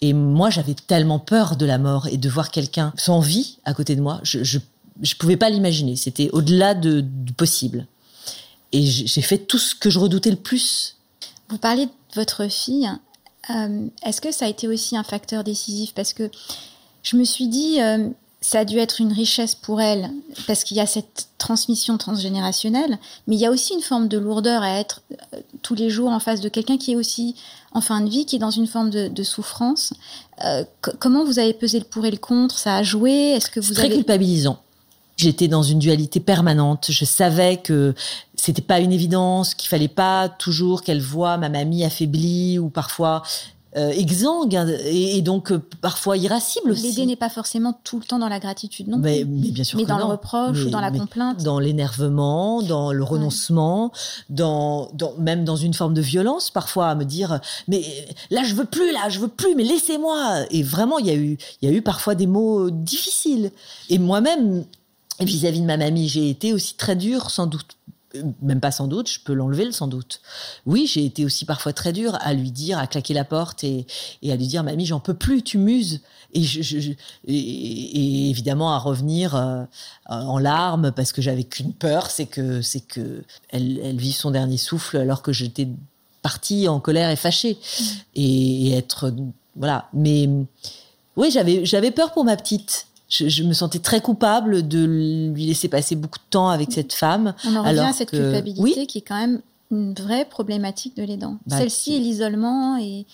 Et 0.01 0.13
moi, 0.13 0.49
j'avais 0.49 0.75
tellement 0.75 1.19
peur 1.19 1.55
de 1.55 1.65
la 1.65 1.77
mort 1.77 2.07
et 2.07 2.17
de 2.17 2.29
voir 2.29 2.51
quelqu'un 2.51 2.93
sans 2.97 3.21
vie 3.21 3.57
à 3.65 3.73
côté 3.73 3.95
de 3.95 4.01
moi. 4.01 4.19
Je, 4.23 4.43
je, 4.43 4.59
je 5.01 5.15
pouvais 5.15 5.37
pas 5.37 5.49
l'imaginer. 5.49 5.95
C'était 5.95 6.29
au-delà 6.31 6.75
de, 6.75 7.01
du 7.01 7.33
possible. 7.33 7.87
Et 8.75 8.83
j'ai 8.83 9.21
fait 9.21 9.37
tout 9.37 9.57
ce 9.57 9.73
que 9.73 9.89
je 9.89 9.99
redoutais 9.99 10.31
le 10.31 10.35
plus. 10.35 10.97
Vous 11.47 11.57
parlez 11.57 11.87
votre 12.13 12.49
fille, 12.49 12.89
euh, 13.49 13.87
est-ce 14.03 14.19
que 14.19 14.33
ça 14.33 14.45
a 14.45 14.49
été 14.49 14.67
aussi 14.67 14.97
un 14.97 15.03
facteur 15.03 15.45
décisif? 15.45 15.93
Parce 15.93 16.11
que 16.11 16.29
je 17.01 17.15
me 17.15 17.23
suis 17.23 17.47
dit, 17.47 17.81
euh, 17.81 18.09
ça 18.41 18.59
a 18.59 18.65
dû 18.65 18.77
être 18.77 18.99
une 18.99 19.13
richesse 19.13 19.55
pour 19.55 19.79
elle, 19.79 20.09
parce 20.45 20.65
qu'il 20.65 20.75
y 20.75 20.81
a 20.81 20.87
cette 20.87 21.29
transmission 21.37 21.97
transgénérationnelle, 21.97 22.99
mais 23.27 23.37
il 23.37 23.39
y 23.39 23.45
a 23.45 23.51
aussi 23.51 23.75
une 23.75 23.81
forme 23.81 24.09
de 24.09 24.17
lourdeur 24.17 24.61
à 24.61 24.77
être 24.77 25.03
euh, 25.33 25.39
tous 25.61 25.75
les 25.75 25.89
jours 25.89 26.09
en 26.09 26.19
face 26.19 26.41
de 26.41 26.49
quelqu'un 26.49 26.77
qui 26.77 26.91
est 26.91 26.95
aussi 26.97 27.35
en 27.71 27.79
fin 27.79 28.01
de 28.01 28.09
vie, 28.09 28.25
qui 28.25 28.35
est 28.35 28.39
dans 28.39 28.51
une 28.51 28.67
forme 28.67 28.89
de, 28.89 29.23
souffrance. 29.23 29.93
comment 30.99 31.23
vous 31.23 31.39
avez 31.39 31.53
pesé 31.53 31.79
le 31.79 31.85
pour 31.85 32.05
et 32.05 32.11
le 32.11 32.17
contre? 32.17 32.57
Ça 32.57 32.75
a 32.75 32.83
joué? 32.83 33.11
Est-ce 33.11 33.49
que 33.49 33.61
vous 33.61 33.73
très 33.73 33.89
culpabilisant. 33.89 34.59
J'étais 35.17 35.47
dans 35.47 35.63
une 35.63 35.79
dualité 35.79 36.19
permanente. 36.19 36.87
Je 36.89 37.05
savais 37.05 37.57
que 37.57 37.93
c'était 38.35 38.61
pas 38.61 38.79
une 38.79 38.91
évidence, 38.91 39.53
qu'il 39.53 39.69
fallait 39.69 39.87
pas 39.87 40.29
toujours 40.29 40.81
qu'elle 40.81 41.01
voie 41.01 41.37
ma 41.37 41.49
mamie 41.49 41.83
affaiblie 41.83 42.59
ou 42.59 42.69
parfois 42.69 43.23
euh, 43.77 43.89
exsangue 43.89 44.55
hein, 44.55 44.67
et, 44.85 45.21
donc 45.21 45.51
euh, 45.51 45.61
parfois 45.81 46.15
irascible 46.15 46.71
aussi. 46.71 46.83
L'aider 46.83 47.05
n'est 47.05 47.17
pas 47.17 47.29
forcément 47.29 47.77
tout 47.83 47.99
le 47.99 48.05
temps 48.05 48.19
dans 48.19 48.29
la 48.29 48.39
gratitude 48.39 48.87
non 48.87 48.97
mais, 48.97 49.25
Mais 49.27 49.49
bien 49.49 49.65
sûr 49.65 49.77
mais 49.77 49.83
dans 49.83 49.97
le 49.97 50.05
reproche 50.05 50.63
ou 50.63 50.69
dans 50.69 50.79
la 50.79 50.91
complainte. 50.91 51.43
Dans 51.43 51.59
l'énervement, 51.59 52.61
dans 52.61 52.93
le 52.93 53.03
renoncement, 53.03 53.91
dans, 54.29 54.89
dans, 54.93 55.13
même 55.17 55.43
dans 55.43 55.57
une 55.57 55.73
forme 55.73 55.93
de 55.93 55.99
violence 55.99 56.51
parfois 56.51 56.87
à 56.87 56.95
me 56.95 57.03
dire 57.03 57.41
mais 57.67 57.83
là 58.31 58.45
je 58.45 58.55
veux 58.55 58.63
plus 58.63 58.93
là 58.93 59.09
je 59.09 59.19
veux 59.19 59.27
plus 59.27 59.55
mais 59.55 59.63
laissez-moi 59.63 60.45
et 60.51 60.63
vraiment 60.63 60.97
il 60.97 61.07
y 61.07 61.09
a 61.09 61.15
eu 61.15 61.37
il 61.61 61.69
y 61.69 61.73
a 61.73 61.75
eu 61.75 61.81
parfois 61.81 62.15
des 62.15 62.27
mots 62.27 62.69
difficiles 62.69 63.51
et 63.89 63.99
moi-même 63.99 64.63
vis-à-vis 65.19 65.61
de 65.61 65.65
ma 65.65 65.77
mamie, 65.77 66.07
j'ai 66.09 66.29
été 66.29 66.53
aussi 66.53 66.75
très 66.75 66.95
dure, 66.95 67.29
sans 67.29 67.47
doute. 67.47 67.77
Euh, 68.15 68.23
même 68.41 68.59
pas 68.59 68.71
sans 68.71 68.87
doute, 68.87 69.09
je 69.09 69.19
peux 69.19 69.33
l'enlever 69.33 69.65
le 69.65 69.71
sans 69.71 69.87
doute. 69.87 70.21
Oui, 70.65 70.87
j'ai 70.87 71.05
été 71.05 71.25
aussi 71.25 71.45
parfois 71.45 71.73
très 71.73 71.93
dure 71.93 72.17
à 72.21 72.33
lui 72.33 72.51
dire, 72.51 72.77
à 72.77 72.87
claquer 72.87 73.13
la 73.13 73.23
porte 73.23 73.63
et, 73.63 73.85
à 74.23 74.35
lui 74.35 74.47
dire, 74.47 74.63
mamie, 74.63 74.85
j'en 74.85 74.99
peux 74.99 75.13
plus, 75.13 75.41
tu 75.41 75.57
muses. 75.57 76.01
Et, 76.33 76.41
je, 76.43 76.91
et, 77.27 78.29
évidemment 78.29 78.73
à 78.73 78.77
revenir 78.77 79.35
euh, 79.35 79.63
en 80.07 80.37
larmes 80.37 80.91
parce 80.91 81.13
que 81.13 81.21
j'avais 81.21 81.45
qu'une 81.45 81.73
peur, 81.73 82.09
c'est 82.09 82.25
que 82.25 82.61
c'est 82.61 82.81
que 82.81 83.23
elle, 83.49 83.79
elle 83.81 83.97
vive 83.97 84.15
son 84.15 84.31
dernier 84.31 84.57
souffle 84.57 84.97
alors 84.97 85.21
que 85.21 85.31
j'étais 85.31 85.69
partie 86.21 86.67
en 86.67 86.79
colère 86.79 87.09
et 87.09 87.15
fâchée 87.15 87.53
mmh. 87.53 87.83
et, 88.15 88.71
être 88.73 89.13
voilà. 89.55 89.87
Mais 89.93 90.27
oui, 91.15 91.31
j'avais 91.31 91.65
j'avais 91.65 91.91
peur 91.91 92.11
pour 92.11 92.25
ma 92.25 92.35
petite 92.35 92.87
je, 93.09 93.43
me 93.43 93.53
sentais 93.53 93.79
très 93.79 94.01
coupable 94.01 94.67
de 94.67 94.83
lui 94.83 95.45
laisser 95.45 95.67
passer 95.67 95.95
beaucoup 95.95 96.19
de 96.19 96.29
temps 96.29 96.49
avec 96.49 96.71
cette 96.71 96.93
femme. 96.93 97.35
On 97.45 97.55
en 97.55 97.63
revient 97.63 97.79
à 97.79 97.93
cette 97.93 98.09
culpabilité 98.09 98.85
qui 98.87 98.99
est 98.99 99.01
quand 99.01 99.19
même 99.19 99.41
une 99.71 99.93
vraie 99.93 100.25
problématique 100.25 100.95
de 100.97 101.03
l'aidant. 101.03 101.37
Bah, 101.45 101.57
Celle-ci 101.57 101.95
est 101.95 101.99
l'isolement 101.99 102.77
et, 102.77 103.05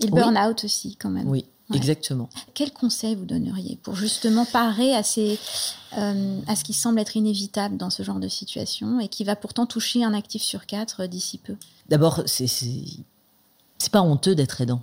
le 0.00 0.08
burn-out 0.08 0.64
aussi 0.64 0.96
quand 0.96 1.10
même. 1.10 1.28
Oui, 1.28 1.44
exactement. 1.72 2.28
Quel 2.54 2.72
conseil 2.72 3.14
vous 3.14 3.24
donneriez 3.24 3.78
pour 3.82 3.94
justement 3.94 4.44
parer 4.44 4.94
à, 4.94 5.02
ces, 5.02 5.38
euh, 5.96 6.40
à 6.46 6.56
ce 6.56 6.64
qui 6.64 6.72
semble 6.72 6.98
être 6.98 7.16
inévitable 7.16 7.76
dans 7.76 7.90
ce 7.90 8.02
genre 8.02 8.18
de 8.18 8.28
situation 8.28 9.00
et 9.00 9.08
qui 9.08 9.22
va 9.22 9.36
pourtant 9.36 9.66
toucher 9.66 10.02
un 10.02 10.12
actif 10.12 10.42
sur 10.42 10.66
quatre 10.66 11.06
d'ici 11.06 11.38
peu? 11.38 11.54
D'abord, 11.88 12.22
c'est 12.26 12.48
pas 13.90 14.02
honteux 14.02 14.34
d'être 14.34 14.60
aidant. 14.60 14.82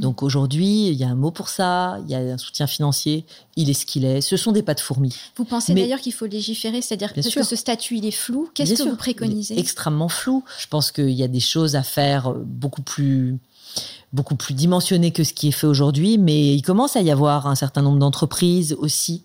Donc 0.00 0.22
aujourd'hui, 0.22 0.88
il 0.88 0.94
y 0.94 1.04
a 1.04 1.08
un 1.08 1.14
mot 1.14 1.30
pour 1.30 1.50
ça, 1.50 1.98
il 2.04 2.10
y 2.10 2.14
a 2.14 2.18
un 2.18 2.38
soutien 2.38 2.66
financier, 2.66 3.26
il 3.56 3.68
est 3.68 3.74
ce 3.74 3.84
qu'il 3.84 4.06
est. 4.06 4.22
Ce 4.22 4.38
sont 4.38 4.50
des 4.50 4.62
pas 4.62 4.72
de 4.72 4.80
fourmis. 4.80 5.14
Vous 5.36 5.44
pensez 5.44 5.74
d'ailleurs 5.74 6.00
qu'il 6.00 6.14
faut 6.14 6.26
légiférer, 6.26 6.80
c'est-à-dire 6.80 7.12
que 7.12 7.22
ce 7.22 7.56
statut 7.56 7.98
il 7.98 8.06
est 8.06 8.10
flou. 8.10 8.48
Qu'est-ce 8.54 8.82
que 8.82 8.88
vous 8.88 8.96
préconisez? 8.96 9.58
Extrêmement 9.58 10.08
flou. 10.08 10.42
Je 10.58 10.66
pense 10.66 10.90
qu'il 10.90 11.10
y 11.10 11.22
a 11.22 11.28
des 11.28 11.40
choses 11.40 11.76
à 11.76 11.82
faire 11.82 12.32
beaucoup 12.32 12.82
plus 12.82 13.38
beaucoup 14.12 14.34
plus 14.34 14.54
dimensionnées 14.54 15.12
que 15.12 15.22
ce 15.22 15.32
qui 15.32 15.48
est 15.48 15.52
fait 15.52 15.68
aujourd'hui, 15.68 16.18
mais 16.18 16.54
il 16.54 16.62
commence 16.62 16.96
à 16.96 17.00
y 17.00 17.12
avoir 17.12 17.46
un 17.46 17.54
certain 17.54 17.82
nombre 17.82 17.98
d'entreprises 17.98 18.74
aussi 18.78 19.22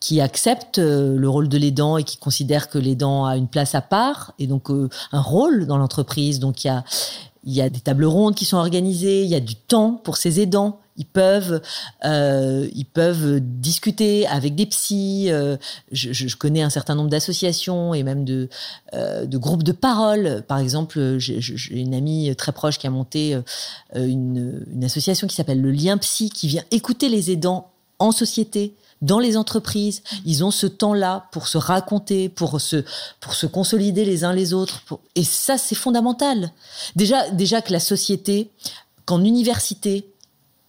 qui 0.00 0.20
acceptent 0.20 0.80
euh, 0.80 1.16
le 1.16 1.28
rôle 1.28 1.48
de 1.48 1.56
l'aidant 1.56 1.98
et 1.98 2.02
qui 2.02 2.16
considèrent 2.16 2.68
que 2.68 2.78
l'aidant 2.78 3.26
a 3.26 3.36
une 3.36 3.46
place 3.46 3.76
à 3.76 3.80
part 3.80 4.32
et 4.40 4.48
donc 4.48 4.70
euh, 4.70 4.88
un 5.12 5.20
rôle 5.20 5.66
dans 5.66 5.78
l'entreprise. 5.78 6.40
Donc 6.40 6.64
il 6.64 6.66
y 6.66 6.70
a 6.70 6.82
il 7.44 7.52
y 7.52 7.60
a 7.60 7.68
des 7.68 7.80
tables 7.80 8.04
rondes 8.04 8.34
qui 8.34 8.44
sont 8.44 8.56
organisées, 8.56 9.22
il 9.22 9.28
y 9.28 9.34
a 9.34 9.40
du 9.40 9.54
temps 9.54 10.00
pour 10.02 10.16
ces 10.16 10.40
aidants. 10.40 10.80
Ils 10.96 11.06
peuvent, 11.06 11.60
euh, 12.04 12.68
ils 12.72 12.86
peuvent 12.86 13.40
discuter 13.40 14.28
avec 14.28 14.54
des 14.54 14.66
psys. 14.66 15.26
Euh, 15.28 15.56
je, 15.90 16.36
connais 16.36 16.62
un 16.62 16.70
certain 16.70 16.94
nombre 16.94 17.10
d'associations 17.10 17.94
et 17.94 18.04
même 18.04 18.24
de, 18.24 18.48
euh, 18.94 19.26
groupes 19.26 19.64
de 19.64 19.72
parole. 19.72 20.44
Par 20.46 20.58
exemple, 20.58 21.16
j'ai 21.18 21.40
une 21.70 21.94
amie 21.94 22.34
très 22.36 22.52
proche 22.52 22.78
qui 22.78 22.86
a 22.86 22.90
monté 22.90 23.36
une 23.94 24.84
association 24.84 25.26
qui 25.26 25.34
s'appelle 25.34 25.60
le 25.60 25.72
Lien 25.72 25.98
Psy, 25.98 26.30
qui 26.30 26.46
vient 26.46 26.62
écouter 26.70 27.08
les 27.08 27.32
aidants 27.32 27.70
en 27.98 28.12
société 28.12 28.74
dans 29.04 29.18
les 29.18 29.36
entreprises, 29.36 30.02
ils 30.24 30.44
ont 30.44 30.50
ce 30.50 30.66
temps-là 30.66 31.26
pour 31.30 31.46
se 31.46 31.58
raconter, 31.58 32.30
pour 32.30 32.58
se, 32.60 32.84
pour 33.20 33.34
se 33.34 33.46
consolider 33.46 34.06
les 34.06 34.24
uns 34.24 34.32
les 34.32 34.54
autres. 34.54 34.82
Et 35.14 35.24
ça, 35.24 35.58
c'est 35.58 35.74
fondamental. 35.74 36.50
Déjà, 36.96 37.28
déjà 37.30 37.60
que 37.60 37.72
la 37.72 37.80
société, 37.80 38.50
qu'en 39.04 39.22
université, 39.22 40.08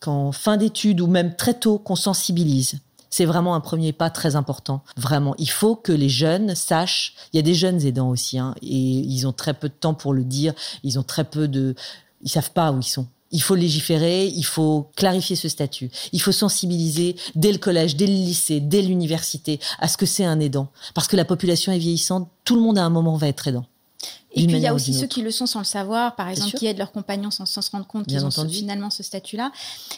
qu'en 0.02 0.34
fin 0.34 0.58
d'études 0.58 1.00
ou 1.00 1.08
même 1.08 1.36
très 1.38 1.54
tôt, 1.54 1.78
qu'on 1.78 1.96
sensibilise. 1.96 2.80
C'est 3.10 3.24
vraiment 3.24 3.56
un 3.56 3.62
premier 3.62 3.94
pas 3.94 4.10
très 4.10 4.36
important. 4.36 4.84
Vraiment, 4.98 5.34
il 5.38 5.50
faut 5.50 5.78
que 5.78 5.94
les 5.94 6.10
jeunes 6.10 6.56
sachent. 6.56 7.16
Il 7.32 7.38
y 7.38 7.40
a 7.40 7.44
des 7.44 7.54
jeunes 7.54 7.86
aidants 7.86 8.10
aussi, 8.10 8.38
hein, 8.38 8.54
et 8.62 8.68
ils 8.68 9.26
ont 9.26 9.32
très 9.32 9.54
peu 9.54 9.70
de 9.70 9.74
temps 9.74 9.94
pour 9.94 10.14
le 10.14 10.26
dire. 10.26 10.54
Ils 10.84 11.00
ont 11.00 11.04
très 11.04 11.24
peu 11.24 11.48
de, 11.48 11.74
ils 12.22 12.30
savent 12.30 12.52
pas 12.52 12.74
où 12.74 12.80
ils 12.80 12.84
sont 12.84 13.08
il 13.36 13.42
faut 13.42 13.56
légiférer, 13.56 14.28
il 14.28 14.46
faut 14.46 14.88
clarifier 14.96 15.36
ce 15.36 15.50
statut, 15.50 15.92
il 16.14 16.22
faut 16.22 16.32
sensibiliser 16.32 17.18
dès 17.36 17.52
le 17.52 17.58
collège, 17.58 17.98
dès 17.98 18.08
le 18.08 18.14
lycée, 18.14 18.62
dès 18.62 18.82
l'université 18.82 19.60
à 19.80 19.90
ce 19.90 19.98
que 19.98 20.06
c'est 20.06 20.24
un 20.24 20.40
aidant. 20.40 20.70
Parce 20.94 21.10
que 21.10 21.18
la 21.18 21.26
population 21.26 21.74
est 21.74 21.78
vieillissante, 21.78 22.30
tout 22.46 22.56
le 22.56 22.62
monde 22.62 22.78
à 22.78 22.86
un 22.86 22.90
moment 22.90 23.18
va 23.18 23.28
être 23.28 23.50
aidant. 23.50 23.66
Et 24.32 24.48
puis 24.48 24.56
il 24.56 24.62
y 24.62 24.68
a 24.68 24.74
aussi 24.74 24.94
ceux 24.94 25.08
qui 25.08 25.22
le 25.22 25.32
sont 25.32 25.48
sans 25.48 25.60
le 25.60 25.66
savoir, 25.66 26.16
par 26.16 26.30
exemple, 26.30 26.58
qui 26.58 26.66
aident 26.66 26.78
leurs 26.78 26.94
compagnons 26.94 27.32
sans, 27.32 27.46
se 27.46 27.72
rendre 27.72 27.88
compte 27.88 28.08
qu'ils 28.08 28.26
ont 28.26 28.50
finalement 28.50 28.90
ce 28.90 29.04
statut-là. 29.04 29.52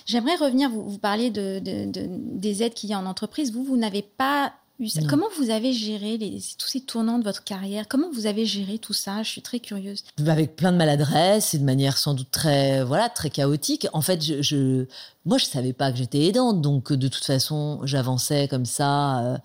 J'aimerais 0.08 0.36
revenir, 0.36 0.70
vous, 0.70 0.88
vous 0.88 0.98
parlez 0.98 1.30
de, 1.30 1.62
des 1.62 2.64
aides 2.64 2.74
qu'il 2.74 2.90
y 2.90 2.94
a 2.94 3.00
en 3.00 3.06
entreprise. 3.06 3.52
Vous, 3.52 3.64
vous 3.64 3.78
n'avez 3.78 4.02
pas 4.02 4.54
Comment 5.10 5.26
vous 5.40 5.50
avez 5.50 5.74
géré 5.74 6.18
les, 6.18 6.40
tous 6.58 6.68
ces 6.68 6.82
tournants 6.82 7.18
de 7.18 7.24
votre 7.24 7.44
carrière? 7.44 7.88
Comment 7.88 8.12
vous 8.12 8.28
avez 8.28 8.46
géré 8.46 8.78
tout 8.78 8.94
ça? 8.94 9.24
Je 9.24 9.30
suis 9.30 9.42
très 9.42 9.60
curieuse. 9.60 10.04
Avec 10.26 10.56
plein 10.56 10.72
de 10.72 10.78
maladresse 10.78 11.56
et 11.56 11.58
de 11.58 11.64
manière 11.64 11.98
sans 11.98 12.14
doute 12.14 12.30
très, 12.30 12.84
voilà, 12.84 13.10
très 13.10 13.32
chaotique. 13.32 13.88
En 13.94 14.02
fait, 14.02 14.24
je, 14.24 14.42
je 14.44 14.86
moi, 15.26 15.40
je 15.40 15.46
savais 15.46 15.74
pas 15.74 15.92
que 15.92 15.98
j'étais 15.98 16.26
aidante, 16.26 16.62
donc 16.62 16.94
de 16.94 17.08
toute 17.08 17.26
façon, 17.26 17.80
j'avançais 17.84 18.48
comme 18.48 18.66
ça 18.66 19.20
euh, 19.20 19.38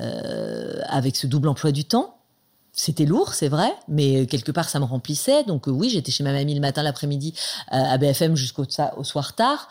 euh, 0.00 0.80
avec 0.86 1.16
ce 1.16 1.26
double 1.26 1.48
emploi 1.48 1.72
du 1.72 1.84
temps. 1.84 2.18
C'était 2.72 3.06
lourd, 3.06 3.34
c'est 3.34 3.48
vrai, 3.48 3.72
mais 3.88 4.26
quelque 4.26 4.52
part 4.52 4.68
ça 4.68 4.78
me 4.78 4.84
remplissait. 4.84 5.42
Donc 5.44 5.66
oui, 5.66 5.90
j'étais 5.90 6.12
chez 6.12 6.22
ma 6.22 6.32
mamie 6.32 6.54
le 6.54 6.60
matin, 6.60 6.82
l'après-midi 6.84 7.34
euh, 7.72 7.76
à 7.76 7.98
BFM 7.98 8.36
jusqu'au 8.36 8.64
au 8.96 9.04
soir 9.04 9.34
tard, 9.34 9.68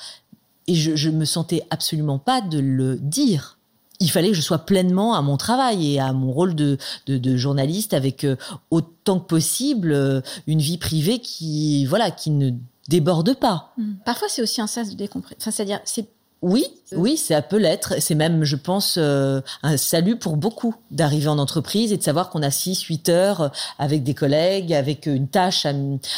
et 0.67 0.75
je, 0.75 0.95
je 0.95 1.09
me 1.09 1.23
sentais 1.23 1.65
absolument 1.69 2.19
pas 2.19 2.41
de 2.41 2.59
le 2.59 2.97
dire 2.97 3.54
il 3.99 4.11
fallait 4.11 4.29
que 4.29 4.35
je 4.35 4.41
sois 4.41 4.59
pleinement 4.59 5.15
à 5.15 5.21
mon 5.21 5.37
travail 5.37 5.93
et 5.93 5.99
à 5.99 6.13
mon 6.13 6.31
rôle 6.31 6.55
de, 6.55 6.77
de, 7.07 7.37
journaliste 7.37 7.93
avec 7.93 8.23
euh, 8.23 8.35
autant 8.71 9.19
que 9.19 9.27
possible 9.27 9.91
euh, 9.91 10.21
une 10.47 10.59
vie 10.59 10.77
privée 10.77 11.19
qui 11.19 11.85
voilà 11.85 12.11
qui 12.11 12.31
ne 12.31 12.51
déborde 12.87 13.35
pas. 13.35 13.73
Mmh. 13.77 13.93
Parfois 14.05 14.27
c'est 14.29 14.41
aussi 14.41 14.61
un 14.61 14.67
sas 14.67 14.89
de 14.89 14.95
décompression. 14.95 15.37
Enfin, 15.39 15.51
c'est-à-dire 15.51 15.79
c'est 15.85 16.07
oui, 16.41 16.65
oui, 16.91 17.17
ça 17.17 17.41
peut 17.41 17.57
l'être. 17.57 17.95
C'est 17.99 18.13
même, 18.13 18.43
je 18.43 18.55
pense, 18.55 18.97
euh, 18.99 19.41
un 19.63 19.77
salut 19.77 20.17
pour 20.17 20.37
beaucoup 20.37 20.75
d'arriver 20.91 21.27
en 21.27 21.39
entreprise 21.39 21.91
et 21.91 21.97
de 21.97 22.03
savoir 22.03 22.29
qu'on 22.29 22.43
a 22.43 22.51
6, 22.51 22.81
8 22.83 23.09
heures 23.09 23.51
avec 23.79 24.03
des 24.03 24.13
collègues, 24.13 24.71
avec 24.73 25.07
une 25.07 25.27
tâche 25.27 25.65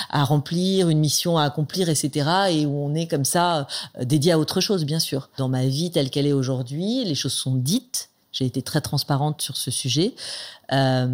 à, 0.10 0.24
remplir, 0.26 0.90
une 0.90 1.00
mission 1.00 1.38
à 1.38 1.44
accomplir, 1.46 1.88
etc. 1.88 2.30
Et 2.50 2.66
où 2.66 2.78
on 2.78 2.94
est 2.94 3.08
comme 3.08 3.24
ça 3.24 3.68
euh, 3.98 4.04
dédié 4.04 4.34
à 4.34 4.40
autre 4.40 4.60
chose, 4.60 4.84
bien 4.84 5.00
sûr. 5.00 5.30
Dans 5.38 5.48
ma 5.48 5.66
vie 5.66 5.92
telle 5.92 6.10
qu'elle 6.10 6.28
est 6.28 6.34
aujourd'hui, 6.34 7.06
les 7.06 7.16
choses 7.16 7.34
sont 7.34 7.56
dites. 7.56 8.10
J'ai 8.34 8.46
été 8.46 8.62
très 8.62 8.82
transparente 8.82 9.42
sur 9.42 9.56
ce 9.56 9.72
sujet. 9.72 10.14
Euh, 10.74 11.08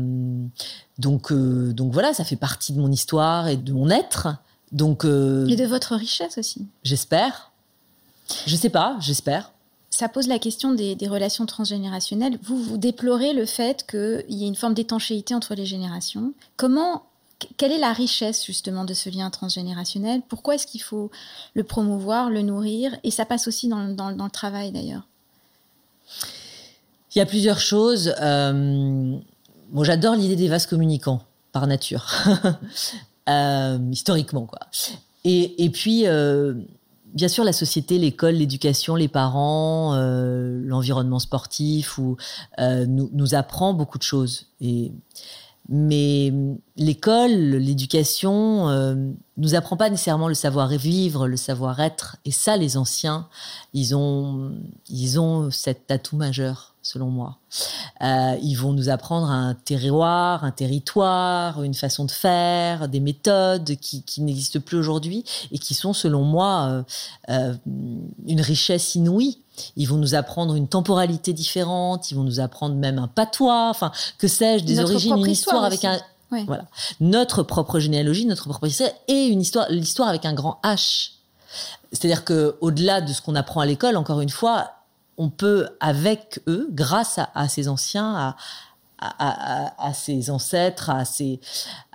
donc, 0.97 1.31
donc 1.31 1.93
voilà, 1.93 2.13
ça 2.13 2.23
fait 2.23 2.35
partie 2.35 2.73
de 2.73 2.79
mon 2.79 2.91
histoire 2.91 3.47
et 3.47 3.57
de 3.57 3.73
mon 3.73 3.89
être. 3.91 4.29
Donc, 4.71 5.05
et 5.05 5.07
de 5.07 5.65
votre 5.67 5.95
richesse 5.95 6.39
aussi. 6.39 6.67
J'espère. 6.83 7.52
Je 8.45 8.55
sais 8.55 8.69
pas, 8.69 8.97
j'espère. 8.99 9.51
Ça 9.89 10.09
pose 10.09 10.27
la 10.27 10.39
question 10.39 10.73
des, 10.73 10.97
relations 11.07 11.45
transgénérationnelles. 11.45 12.39
Vous, 12.41 12.61
vous 12.61 12.77
déplorez 12.77 13.33
le 13.33 13.45
fait 13.45 13.85
qu'il 13.87 14.25
y 14.29 14.43
ait 14.43 14.47
une 14.47 14.55
forme 14.55 14.73
d'étanchéité 14.73 15.35
entre 15.35 15.53
les 15.53 15.67
générations. 15.67 16.33
Comment, 16.57 17.03
quelle 17.57 17.71
est 17.71 17.77
la 17.77 17.93
richesse 17.93 18.43
justement 18.43 18.85
de 18.85 18.95
ce 18.95 19.09
lien 19.09 19.29
transgénérationnel? 19.29 20.21
Pourquoi 20.27 20.55
est-ce 20.55 20.65
qu'il 20.65 20.81
faut 20.81 21.11
le 21.53 21.63
promouvoir, 21.63 22.31
le 22.31 22.41
nourrir? 22.41 22.97
Et 23.03 23.11
ça 23.11 23.25
passe 23.25 23.47
aussi 23.47 23.67
dans, 23.67 23.85
le 23.85 24.29
travail 24.29 24.71
d'ailleurs. 24.71 25.03
Il 27.13 27.19
y 27.19 27.21
a 27.21 27.27
plusieurs 27.27 27.59
choses. 27.59 28.15
Euh, 28.19 29.15
bon, 29.69 29.83
j'adore 29.83 30.15
l'idée 30.15 30.35
des 30.35 30.47
vases 30.47 30.65
communicants 30.65 31.21
par 31.51 31.67
nature, 31.67 32.11
euh, 33.29 33.77
historiquement 33.91 34.47
quoi. 34.47 34.61
Et, 35.23 35.63
et 35.63 35.69
puis, 35.69 36.07
bien 37.13 37.27
sûr, 37.27 37.43
la 37.43 37.53
société, 37.53 37.97
l'école, 37.97 38.35
l'éducation, 38.35 38.95
les 38.95 39.07
parents, 39.07 39.95
l'environnement 39.95 41.19
sportif, 41.19 41.97
ou, 41.97 42.17
nous, 42.59 43.09
nous 43.13 43.35
apprend 43.35 43.73
beaucoup 43.73 43.97
de 43.97 44.03
choses. 44.03 44.47
Mais 45.69 46.33
l'école, 46.75 47.31
l'éducation, 47.31 48.67
euh, 48.69 48.95
nous 49.37 49.55
apprend 49.55 49.77
pas 49.77 49.89
nécessairement 49.89 50.27
le 50.27 50.33
savoir-vivre, 50.33 51.27
le 51.27 51.37
savoir-être. 51.37 52.17
Et 52.25 52.31
ça, 52.31 52.57
les 52.57 52.75
anciens, 52.75 53.29
ils 53.73 53.95
ont, 53.95 54.51
ils 54.89 55.19
ont 55.19 55.51
cet 55.51 55.89
atout 55.89 56.17
majeur, 56.17 56.72
selon 56.83 57.07
moi. 57.07 57.37
Euh, 58.01 58.35
ils 58.43 58.55
vont 58.55 58.73
nous 58.73 58.89
apprendre 58.89 59.29
un 59.31 59.55
terroir, 59.55 60.43
un 60.43 60.51
territoire, 60.51 61.63
une 61.63 61.73
façon 61.73 62.03
de 62.05 62.11
faire, 62.11 62.89
des 62.89 62.99
méthodes 62.99 63.77
qui, 63.77 64.03
qui 64.03 64.21
n'existent 64.21 64.59
plus 64.59 64.77
aujourd'hui 64.77 65.23
et 65.51 65.57
qui 65.57 65.73
sont, 65.73 65.93
selon 65.93 66.23
moi, 66.23 66.67
euh, 66.69 66.83
euh 67.29 67.53
une 68.27 68.41
richesse 68.41 68.95
inouïe. 68.95 69.39
Ils 69.77 69.87
vont 69.87 69.97
nous 69.97 70.15
apprendre 70.15 70.55
une 70.55 70.67
temporalité 70.67 71.31
différente, 71.31 72.11
ils 72.11 72.15
vont 72.15 72.23
nous 72.23 72.39
apprendre 72.39 72.75
même 72.75 72.99
un 72.99 73.07
patois, 73.07 73.69
enfin, 73.69 73.91
que 74.17 74.27
sais-je, 74.27 74.65
des 74.65 74.79
origines, 74.79 75.17
une 75.17 75.29
histoire 75.29 75.63
avec 75.63 75.85
un, 75.85 75.99
voilà, 76.31 76.65
notre 76.99 77.43
propre 77.43 77.79
généalogie, 77.79 78.25
notre 78.25 78.49
propre 78.49 78.67
histoire 78.67 78.89
et 79.07 79.25
une 79.25 79.41
histoire, 79.41 79.67
l'histoire 79.69 80.09
avec 80.09 80.25
un 80.25 80.33
grand 80.33 80.59
H. 80.63 81.11
C'est-à-dire 81.91 82.25
que 82.25 82.57
au-delà 82.61 83.01
de 83.01 83.13
ce 83.13 83.21
qu'on 83.21 83.35
apprend 83.35 83.61
à 83.61 83.65
l'école, 83.65 83.95
encore 83.95 84.21
une 84.21 84.29
fois, 84.29 84.71
on 85.17 85.29
peut 85.29 85.69
avec 85.79 86.41
eux, 86.47 86.67
grâce 86.71 87.19
à, 87.33 87.47
ces 87.47 87.67
anciens, 87.67 88.13
à, 88.15 88.35
à, 88.99 89.87
à, 89.87 89.93
ses 89.93 90.29
ancêtres, 90.29 90.89
à 90.89 91.05
ces 91.05 91.39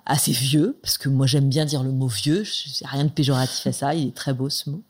assez 0.08 0.32
vieux, 0.32 0.78
parce 0.82 0.96
que 0.96 1.10
moi 1.10 1.26
j'aime 1.26 1.48
bien 1.48 1.66
dire 1.66 1.82
le 1.82 1.92
mot 1.92 2.08
vieux, 2.08 2.42
rien 2.84 3.04
de 3.04 3.10
péjoratif 3.10 3.66
à 3.66 3.72
ça, 3.72 3.94
il 3.94 4.08
est 4.08 4.14
très 4.14 4.32
beau 4.32 4.48
ce 4.48 4.70
mot. 4.70 4.82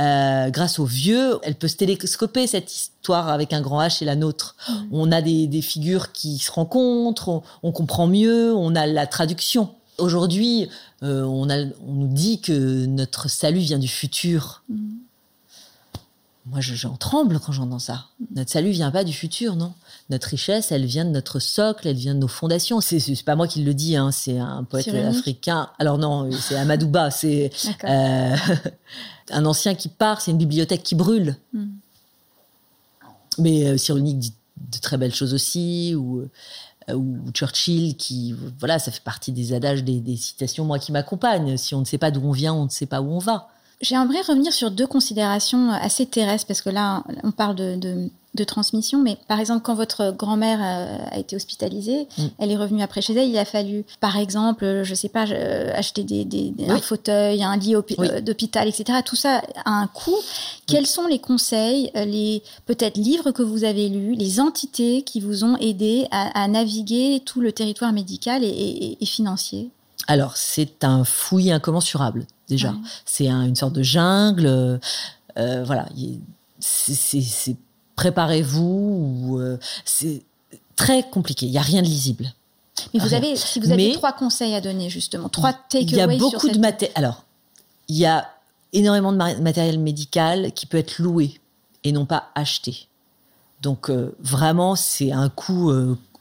Euh, 0.00 0.50
grâce 0.50 0.80
aux 0.80 0.84
vieux, 0.84 1.38
elle 1.44 1.54
peut 1.54 1.68
se 1.68 1.76
télescoper 1.76 2.48
cette 2.48 2.74
histoire 2.74 3.28
avec 3.28 3.52
un 3.52 3.60
grand 3.60 3.80
H 3.80 4.02
et 4.02 4.06
la 4.06 4.16
nôtre. 4.16 4.56
Mm. 4.68 4.72
On 4.90 5.12
a 5.12 5.22
des, 5.22 5.46
des, 5.46 5.62
figures 5.62 6.10
qui 6.10 6.38
se 6.38 6.50
rencontrent, 6.50 7.42
on, 7.62 7.70
comprend 7.70 8.08
mieux, 8.08 8.52
on 8.52 8.74
a 8.74 8.86
la 8.86 9.06
traduction. 9.06 9.70
Aujourd'hui, 9.98 10.68
euh, 11.04 11.22
on, 11.22 11.48
a, 11.48 11.58
on 11.86 11.92
nous 11.92 12.12
dit 12.12 12.40
que 12.40 12.86
notre 12.86 13.30
salut 13.30 13.60
vient 13.60 13.78
du 13.78 13.88
futur. 13.88 14.64
Mm. 14.68 14.88
Moi, 16.50 16.60
j'en 16.60 16.96
tremble 16.96 17.38
quand 17.38 17.52
j'entends 17.52 17.78
ça. 17.78 18.06
Notre 18.34 18.50
salut 18.50 18.70
vient 18.70 18.90
pas 18.90 19.04
du 19.04 19.12
futur, 19.12 19.54
non? 19.54 19.72
Notre 20.08 20.28
richesse, 20.28 20.72
elle 20.72 20.84
vient 20.84 21.04
de 21.04 21.10
notre 21.10 21.38
socle, 21.38 21.86
elle 21.86 21.96
vient 21.96 22.14
de 22.14 22.18
nos 22.18 22.28
fondations. 22.28 22.80
C'est 22.80 23.22
pas 23.22 23.36
moi 23.36 23.46
qui 23.46 23.62
le 23.62 23.72
dis, 23.72 23.94
hein, 23.94 24.10
c'est 24.10 24.38
un 24.38 24.64
poète 24.64 24.88
africain. 24.88 25.70
Alors 25.78 25.98
non, 25.98 26.28
c'est 26.32 26.56
Amadouba, 26.56 27.12
c'est 27.12 27.52
euh, 27.84 28.36
un 29.30 29.46
ancien 29.46 29.76
qui 29.76 29.88
part, 29.88 30.20
c'est 30.20 30.32
une 30.32 30.38
bibliothèque 30.38 30.82
qui 30.82 30.96
brûle. 30.96 31.36
Hmm. 31.52 31.68
Mais 33.38 33.68
euh, 33.68 33.76
Cyrulnik 33.76 34.18
dit 34.18 34.34
de 34.56 34.78
très 34.78 34.96
belles 34.96 35.14
choses 35.14 35.34
aussi, 35.34 35.94
ou, 35.94 36.28
euh, 36.88 36.94
ou 36.94 37.30
Churchill 37.32 37.96
qui, 37.96 38.34
voilà, 38.58 38.80
ça 38.80 38.90
fait 38.90 39.04
partie 39.04 39.30
des 39.30 39.52
adages, 39.52 39.84
des, 39.84 40.00
des 40.00 40.16
citations, 40.16 40.64
moi, 40.64 40.80
qui 40.80 40.90
m'accompagnent. 40.90 41.56
Si 41.56 41.76
on 41.76 41.80
ne 41.80 41.84
sait 41.84 41.98
pas 41.98 42.10
d'où 42.10 42.22
on 42.24 42.32
vient, 42.32 42.54
on 42.54 42.64
ne 42.64 42.70
sait 42.70 42.86
pas 42.86 43.00
où 43.00 43.12
on 43.12 43.20
va. 43.20 43.50
J'aimerais 43.80 44.20
revenir 44.20 44.52
sur 44.52 44.70
deux 44.70 44.86
considérations 44.86 45.70
assez 45.70 46.04
terrestres, 46.04 46.46
parce 46.46 46.60
que 46.60 46.68
là, 46.68 47.02
on 47.24 47.30
parle 47.30 47.54
de, 47.54 47.78
de, 48.34 48.44
transmission, 48.44 48.98
mais 49.02 49.16
par 49.26 49.40
exemple, 49.40 49.62
quand 49.62 49.74
votre 49.74 50.14
grand-mère 50.14 50.60
a, 51.10 51.18
été 51.18 51.34
hospitalisée, 51.34 52.06
mm. 52.18 52.24
elle 52.38 52.50
est 52.50 52.58
revenue 52.58 52.82
après 52.82 53.00
chez 53.00 53.14
elle, 53.14 53.30
il 53.30 53.38
a 53.38 53.46
fallu, 53.46 53.84
par 53.98 54.18
exemple, 54.18 54.82
je 54.84 54.94
sais 54.94 55.08
pas, 55.08 55.22
acheter 55.74 56.04
des, 56.04 56.26
des, 56.26 56.52
un 56.68 56.78
fauteuil, 56.78 57.42
un 57.42 57.56
lit 57.56 57.74
euh, 57.74 58.20
d'hôpital, 58.20 58.68
etc. 58.68 58.98
Tout 59.02 59.16
ça 59.16 59.40
a 59.64 59.70
un 59.70 59.86
coût. 59.86 60.18
Quels 60.66 60.86
sont 60.86 61.06
les 61.06 61.18
conseils, 61.18 61.90
euh, 61.96 62.04
les 62.04 62.42
peut-être 62.66 62.98
livres 62.98 63.30
que 63.30 63.42
vous 63.42 63.64
avez 63.64 63.88
lus, 63.88 64.14
les 64.14 64.40
entités 64.40 65.02
qui 65.02 65.20
vous 65.20 65.42
ont 65.42 65.56
aidé 65.56 66.06
à, 66.10 66.48
naviguer 66.48 67.22
tout 67.24 67.40
le 67.40 67.52
territoire 67.52 67.94
médical 67.94 68.42
et 68.44 68.98
financier? 69.06 69.70
Alors, 70.10 70.36
c'est 70.36 70.82
un 70.82 71.04
fouillis 71.04 71.52
incommensurable, 71.52 72.26
déjà. 72.48 72.74
C'est 73.04 73.28
une 73.28 73.54
sorte 73.54 73.74
de 73.74 73.84
jungle. 73.84 74.80
Euh, 75.38 75.62
voilà. 75.64 75.86
C'est 76.58 77.56
préparez-vous. 77.94 79.38
Euh, 79.38 79.56
c'est 79.84 80.24
très 80.74 81.04
compliqué. 81.04 81.46
Il 81.46 81.52
n'y 81.52 81.58
a 81.58 81.62
rien 81.62 81.80
de 81.80 81.86
lisible. 81.86 82.34
Mais 82.92 82.98
vous 82.98 83.14
avez, 83.14 83.36
si 83.36 83.60
vous 83.60 83.70
avez 83.70 83.92
trois 83.92 84.12
conseils 84.12 84.56
à 84.56 84.60
donner, 84.60 84.90
justement, 84.90 85.28
trois 85.28 85.52
takeaways 85.52 85.84
Il 85.86 85.96
y 85.96 86.00
a 86.00 86.06
beaucoup 86.08 86.48
de 86.48 86.58
matériel. 86.58 86.92
Alors, 86.96 87.22
il 87.86 87.96
y 87.96 88.06
a 88.06 88.28
énormément 88.72 89.12
de 89.12 89.16
matériel 89.16 89.78
médical 89.78 90.50
qui 90.54 90.66
peut 90.66 90.78
être 90.78 90.98
loué 90.98 91.40
et 91.84 91.92
non 91.92 92.04
pas 92.04 92.30
acheté. 92.34 92.88
Donc, 93.62 93.90
euh, 93.90 94.12
vraiment, 94.18 94.74
c'est 94.74 95.12
un 95.12 95.28
coût 95.28 95.70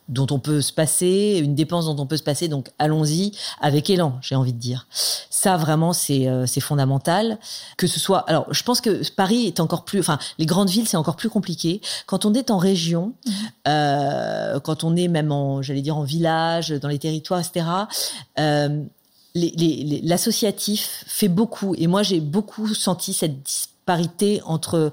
dont 0.10 0.28
on 0.32 0.40
peut 0.40 0.62
se 0.62 0.74
passer, 0.74 1.40
une 1.42 1.56
dépense 1.56 1.86
dont 1.86 1.96
on 1.98 2.06
peut 2.06 2.18
se 2.18 2.24
passer. 2.24 2.48
Donc 2.48 2.70
allons-y 2.80 3.32
avec 3.62 3.90
élan, 3.90 4.18
j'ai 4.22 4.36
envie 4.36 4.54
de 4.54 4.60
dire. 4.60 4.88
Ça 5.30 5.56
vraiment 5.56 5.94
c'est 5.94 6.28
euh, 6.28 6.46
c'est 6.46 6.60
fondamental. 6.60 7.38
Que 7.78 7.88
ce 7.88 8.00
soit, 8.00 8.20
alors 8.30 8.46
je 8.52 8.64
pense 8.64 8.82
que 8.82 9.02
Paris 9.12 9.46
est 9.46 9.60
encore 9.60 9.86
plus, 9.86 10.00
enfin 10.00 10.20
les 10.38 10.46
grandes 10.46 10.70
villes 10.70 10.88
c'est 10.88 10.98
encore 10.98 11.16
plus 11.16 11.30
compliqué. 11.30 11.82
Quand 12.08 12.26
on 12.26 12.34
est 12.34 12.52
en 12.52 12.58
région, 12.58 13.14
mmh. 13.26 13.32
euh, 13.68 14.60
quand 14.60 14.84
on 14.84 14.96
est 14.96 15.08
même 15.08 15.32
en, 15.32 15.62
j'allais 15.62 15.82
dire 15.82 15.98
en 15.98 16.04
village, 16.04 16.70
dans 16.70 16.90
les 16.90 17.00
territoires, 17.00 17.40
etc. 17.40 17.66
Euh, 18.40 18.84
L'associatif 19.36 21.04
fait 21.06 21.28
beaucoup 21.28 21.76
et 21.76 21.86
moi 21.86 22.02
j'ai 22.02 22.20
beaucoup 22.20 22.74
senti 22.74 23.14
cette 23.14 23.69
entre 24.46 24.92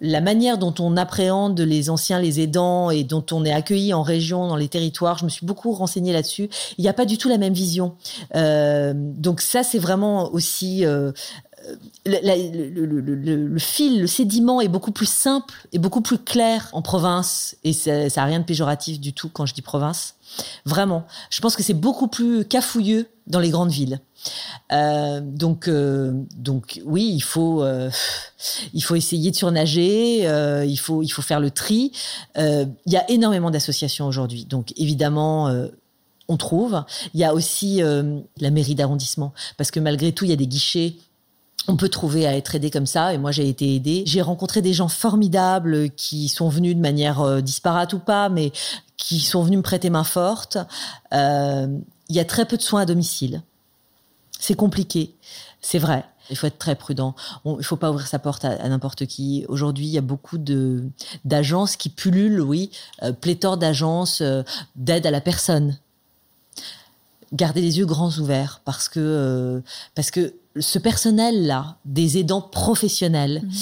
la 0.00 0.20
manière 0.20 0.58
dont 0.58 0.74
on 0.80 0.96
appréhende 0.96 1.58
les 1.60 1.88
anciens, 1.88 2.20
les 2.20 2.40
aidants 2.40 2.90
et 2.90 3.04
dont 3.04 3.24
on 3.32 3.44
est 3.44 3.52
accueilli 3.52 3.94
en 3.94 4.02
région, 4.02 4.48
dans 4.48 4.56
les 4.56 4.68
territoires. 4.68 5.18
Je 5.18 5.24
me 5.24 5.30
suis 5.30 5.46
beaucoup 5.46 5.72
renseignée 5.72 6.12
là-dessus. 6.12 6.48
Il 6.78 6.82
n'y 6.82 6.88
a 6.88 6.92
pas 6.92 7.06
du 7.06 7.16
tout 7.16 7.28
la 7.28 7.38
même 7.38 7.54
vision. 7.54 7.94
Euh, 8.34 8.92
donc 8.94 9.40
ça, 9.40 9.62
c'est 9.62 9.78
vraiment 9.78 10.32
aussi 10.32 10.84
euh, 10.84 11.12
le, 12.06 13.58
fil, 13.58 14.00
le 14.00 14.06
sédiment 14.06 14.60
est 14.60 14.68
beaucoup 14.68 14.92
plus 14.92 15.08
simple 15.08 15.54
et 15.72 15.78
beaucoup 15.78 16.02
plus 16.02 16.18
clair 16.18 16.68
en 16.72 16.82
province. 16.82 17.56
Et 17.64 17.72
ça 17.72 18.06
n'a 18.06 18.24
rien 18.24 18.40
de 18.40 18.44
péjoratif 18.44 19.00
du 19.00 19.12
tout 19.12 19.28
quand 19.28 19.46
je 19.46 19.54
dis 19.54 19.62
province. 19.62 20.16
Vraiment. 20.64 21.06
Je 21.30 21.40
pense 21.40 21.56
que 21.56 21.62
c'est 21.62 21.74
beaucoup 21.74 22.08
plus 22.08 22.44
cafouilleux 22.44 23.08
dans 23.26 23.40
les 23.40 23.50
grandes 23.50 23.70
villes. 23.70 24.00
Euh, 24.72 25.20
donc, 25.22 25.68
euh, 25.68 26.12
donc 26.36 26.80
oui, 26.84 27.10
il 27.14 27.22
faut, 27.22 27.62
euh, 27.62 27.90
il 28.72 28.82
faut 28.82 28.96
essayer 28.96 29.30
de 29.30 29.36
surnager. 29.36 30.24
il 30.66 30.76
faut, 30.76 31.02
il 31.02 31.08
faut 31.08 31.22
faire 31.22 31.40
le 31.40 31.50
tri. 31.50 31.92
il 32.36 32.68
y 32.86 32.96
a 32.96 33.10
énormément 33.10 33.50
d'associations 33.50 34.06
aujourd'hui. 34.06 34.44
Donc 34.44 34.72
évidemment. 34.76 35.50
on 36.28 36.36
trouve. 36.36 36.82
Il 37.12 37.20
y 37.20 37.24
a 37.24 37.34
aussi 37.34 37.80
la 37.80 38.50
mairie 38.50 38.74
d'arrondissement, 38.74 39.32
parce 39.56 39.70
que 39.70 39.80
malgré 39.80 40.12
tout, 40.12 40.24
il 40.24 40.30
y 40.30 40.34
a 40.34 40.36
des 40.36 40.46
guichets 40.46 40.96
on 41.68 41.76
peut 41.76 41.88
trouver 41.88 42.26
à 42.26 42.36
être 42.36 42.54
aidé 42.54 42.70
comme 42.70 42.86
ça. 42.86 43.14
Et 43.14 43.18
moi, 43.18 43.32
j'ai 43.32 43.48
été 43.48 43.74
aidée. 43.74 44.04
J'ai 44.06 44.22
rencontré 44.22 44.62
des 44.62 44.72
gens 44.72 44.88
formidables 44.88 45.90
qui 45.90 46.28
sont 46.28 46.48
venus 46.48 46.76
de 46.76 46.80
manière 46.80 47.42
disparate 47.42 47.92
ou 47.92 47.98
pas, 47.98 48.28
mais 48.28 48.52
qui 48.96 49.20
sont 49.20 49.42
venus 49.42 49.58
me 49.58 49.62
prêter 49.62 49.90
main 49.90 50.04
forte. 50.04 50.58
Il 51.12 52.16
y 52.16 52.20
a 52.20 52.24
très 52.24 52.44
peu 52.44 52.56
de 52.56 52.62
soins 52.62 52.82
à 52.82 52.86
domicile. 52.86 53.42
C'est 54.38 54.54
compliqué, 54.54 55.14
c'est 55.62 55.78
vrai. 55.78 56.04
Il 56.30 56.36
faut 56.36 56.46
être 56.46 56.58
très 56.58 56.74
prudent. 56.74 57.14
il 57.44 57.52
ne 57.52 57.62
faut 57.62 57.76
pas 57.76 57.90
ouvrir 57.90 58.06
sa 58.06 58.18
porte 58.18 58.44
à, 58.44 58.68
n'importe 58.68 59.06
qui. 59.06 59.44
Aujourd'hui, 59.48 59.86
il 59.86 59.90
y 59.90 59.98
a 59.98 60.02
beaucoup 60.02 60.38
de 60.38 60.84
d'agences 61.24 61.76
qui 61.76 61.90
pullulent, 61.90 62.40
oui, 62.40 62.70
euh, 63.02 63.12
pléthore 63.12 63.56
d'agences 63.56 64.20
euh, 64.22 64.42
d'aide 64.76 65.06
à 65.06 65.10
la 65.10 65.20
personne. 65.20 65.78
Gardez 67.32 67.60
les 67.60 67.78
yeux 67.78 67.86
grands 67.86 68.10
ouverts 68.18 68.60
parce 68.64 68.88
que 68.88 69.00
euh, 69.00 69.60
parce 69.94 70.10
que 70.10 70.34
ce 70.58 70.78
personnel-là, 70.78 71.78
des 71.84 72.18
aidants 72.18 72.42
professionnels, 72.42 73.42
mhm. 73.44 73.52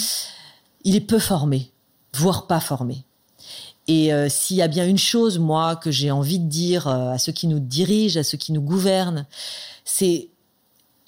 il 0.85 0.97
est 0.97 1.01
peu 1.01 1.19
formé, 1.19 1.71
voire 2.15 2.47
pas 2.47 2.61
formé. 2.61 3.05
Et 3.89 4.13
s'il 4.29 4.57
y 4.57 4.63
a 4.63 4.69
bien 4.69 4.87
une 4.87 4.97
chose, 4.97 5.41
moi, 5.41 5.75
que 5.75 5.91
j'ai 5.91 6.13
envie 6.13 6.39
de 6.39 6.49
dire 6.49 6.87
à 6.87 7.19
ceux 7.19 7.33
qui 7.33 7.49
nous 7.49 7.59
dirigent, 7.59 8.21
à 8.21 8.23
ceux 8.23 8.39
qui 8.39 8.53
nous 8.53 8.61
gouvernent, 8.61 9.27
c'est 9.85 10.29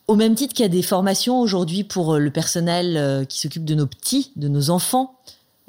au 0.06 0.16
même 0.16 0.34
titre 0.34 0.54
qu'il 0.54 0.64
y 0.64 0.66
a 0.66 0.70
des 0.70 0.82
formations 0.82 1.40
aujourd'hui 1.40 1.84
pour 1.84 2.14
euh, 2.14 2.18
le 2.18 2.30
personnel 2.30 2.96
euh, 2.96 3.24
qui 3.24 3.40
s'occupe 3.40 3.64
de 3.64 3.74
nos 3.74 3.86
petits, 3.86 4.32
de 4.36 4.48
nos 4.48 4.70
enfants, 4.70 5.18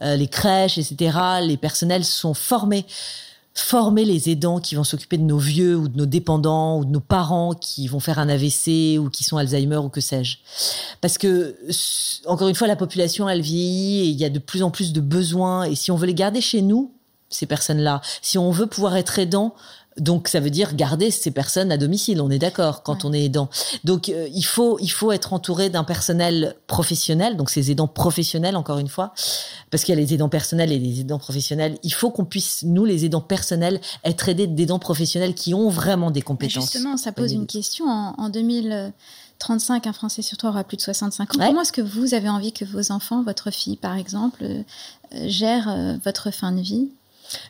euh, 0.01 0.15
les 0.15 0.28
crèches, 0.28 0.78
etc., 0.78 1.17
les 1.41 1.58
personnels 1.58 2.04
sont 2.04 2.34
formés. 2.34 2.86
Former 3.58 4.04
les 4.04 4.30
aidants 4.30 4.60
qui 4.60 4.76
vont 4.76 4.84
s'occuper 4.84 5.18
de 5.18 5.24
nos 5.24 5.38
vieux 5.38 5.78
ou 5.78 5.88
de 5.88 5.98
nos 5.98 6.06
dépendants 6.06 6.80
ou 6.80 6.86
de 6.86 6.91
nos 6.91 7.00
parents 7.00 7.54
qui 7.54 7.88
vont 7.88 8.02
faire 8.02 8.20
un 8.20 8.28
AVC 8.28 9.00
ou 9.00 9.10
qui 9.10 9.24
sont 9.24 9.38
Alzheimer 9.38 9.78
ou 9.78 9.88
que 9.89 10.02
sais-je. 10.02 10.38
Parce 11.00 11.18
que, 11.18 11.56
encore 12.26 12.50
une 12.50 12.56
fois, 12.56 12.68
la 12.68 12.76
population, 12.76 13.30
elle 13.30 13.41
vieillit 13.41 14.02
et 14.02 14.08
il 14.10 14.18
y 14.18 14.26
a 14.26 14.30
de 14.30 14.39
plus 14.39 14.62
en 14.62 14.72
plus 14.72 14.91
de 14.91 15.00
besoins. 15.00 15.63
Et 15.63 15.76
si 15.76 15.89
on 15.89 15.96
veut 15.96 16.08
les 16.08 16.13
garder 16.13 16.41
chez 16.41 16.62
nous, 16.62 16.91
ces 17.30 17.46
personnes-là, 17.46 18.02
si 18.22 18.38
on 18.38 18.52
veut 18.52 18.68
pouvoir 18.68 18.98
être 18.98 19.20
aidant, 19.20 19.56
Donc 19.97 20.27
ça 20.27 20.41
veut 20.41 20.49
dire 20.49 20.75
garder 20.75 21.10
ces 21.10 21.31
personnes 21.31 21.71
à 21.71 21.77
domicile, 21.77 22.19
on 22.19 22.29
est 22.29 22.39
d'accord 22.39 22.84
quand 22.84 23.05
on 23.05 23.13
est 23.13 23.23
aidant. 23.23 23.49
Donc 23.86 24.10
euh, 24.10 24.27
il 24.34 24.43
faut 24.43 24.77
il 24.79 24.89
faut 24.89 25.13
être 25.13 25.31
entouré 25.31 25.69
d'un 25.69 25.86
personnel 25.86 26.55
professionnel, 26.67 27.38
donc 27.38 27.49
ces 27.49 27.71
aidants 27.71 27.88
professionnels 27.88 28.58
encore 28.58 28.77
une 28.77 28.89
fois, 28.89 29.13
parce 29.71 29.86
qu'il 29.86 29.95
y 29.95 29.97
a 29.97 30.01
les 30.01 30.13
aidants 30.13 30.27
personnels 30.27 30.73
et 30.73 30.79
les 30.79 30.99
aidants 30.99 31.19
professionnels. 31.19 31.77
Il 31.84 31.93
faut 31.93 32.10
qu'on 32.10 32.25
puisse 32.25 32.63
nous 32.63 32.84
les 32.84 33.05
aidants 33.05 33.21
personnels 33.21 33.79
être 34.03 34.27
aidés 34.27 34.47
d'aidants 34.47 34.79
professionnels 34.79 35.34
qui 35.34 35.53
ont 35.53 35.69
vraiment 35.69 36.12
des 36.12 36.21
compétences. 36.21 36.73
Justement, 36.73 36.97
ça 36.97 37.13
pose 37.13 37.31
une 37.31 37.47
question 37.47 37.86
en, 37.86 38.15
en 38.17 38.27
2035, 38.29 39.88
un 39.88 39.93
Français 39.93 40.21
sur 40.21 40.38
trois 40.38 40.49
aura 40.49 40.65
plus 40.65 40.75
de 40.75 40.81
65 40.81 41.36
ans. 41.36 41.39
Comment 41.39 41.62
est-ce 41.62 41.71
que 41.71 41.81
vous 41.81 42.13
avez 42.13 42.27
envie 42.27 42.51
que 42.51 42.65
vos 42.65 42.91
enfants, 42.91 43.23
votre 43.23 43.49
fille 43.49 43.77
par 43.77 43.95
exemple, 43.95 44.43
euh, 44.43 44.62
gèrent 45.25 45.69
euh, 45.69 45.95
votre 46.03 46.31
fin 46.31 46.51
de 46.51 46.60
vie 46.60 46.89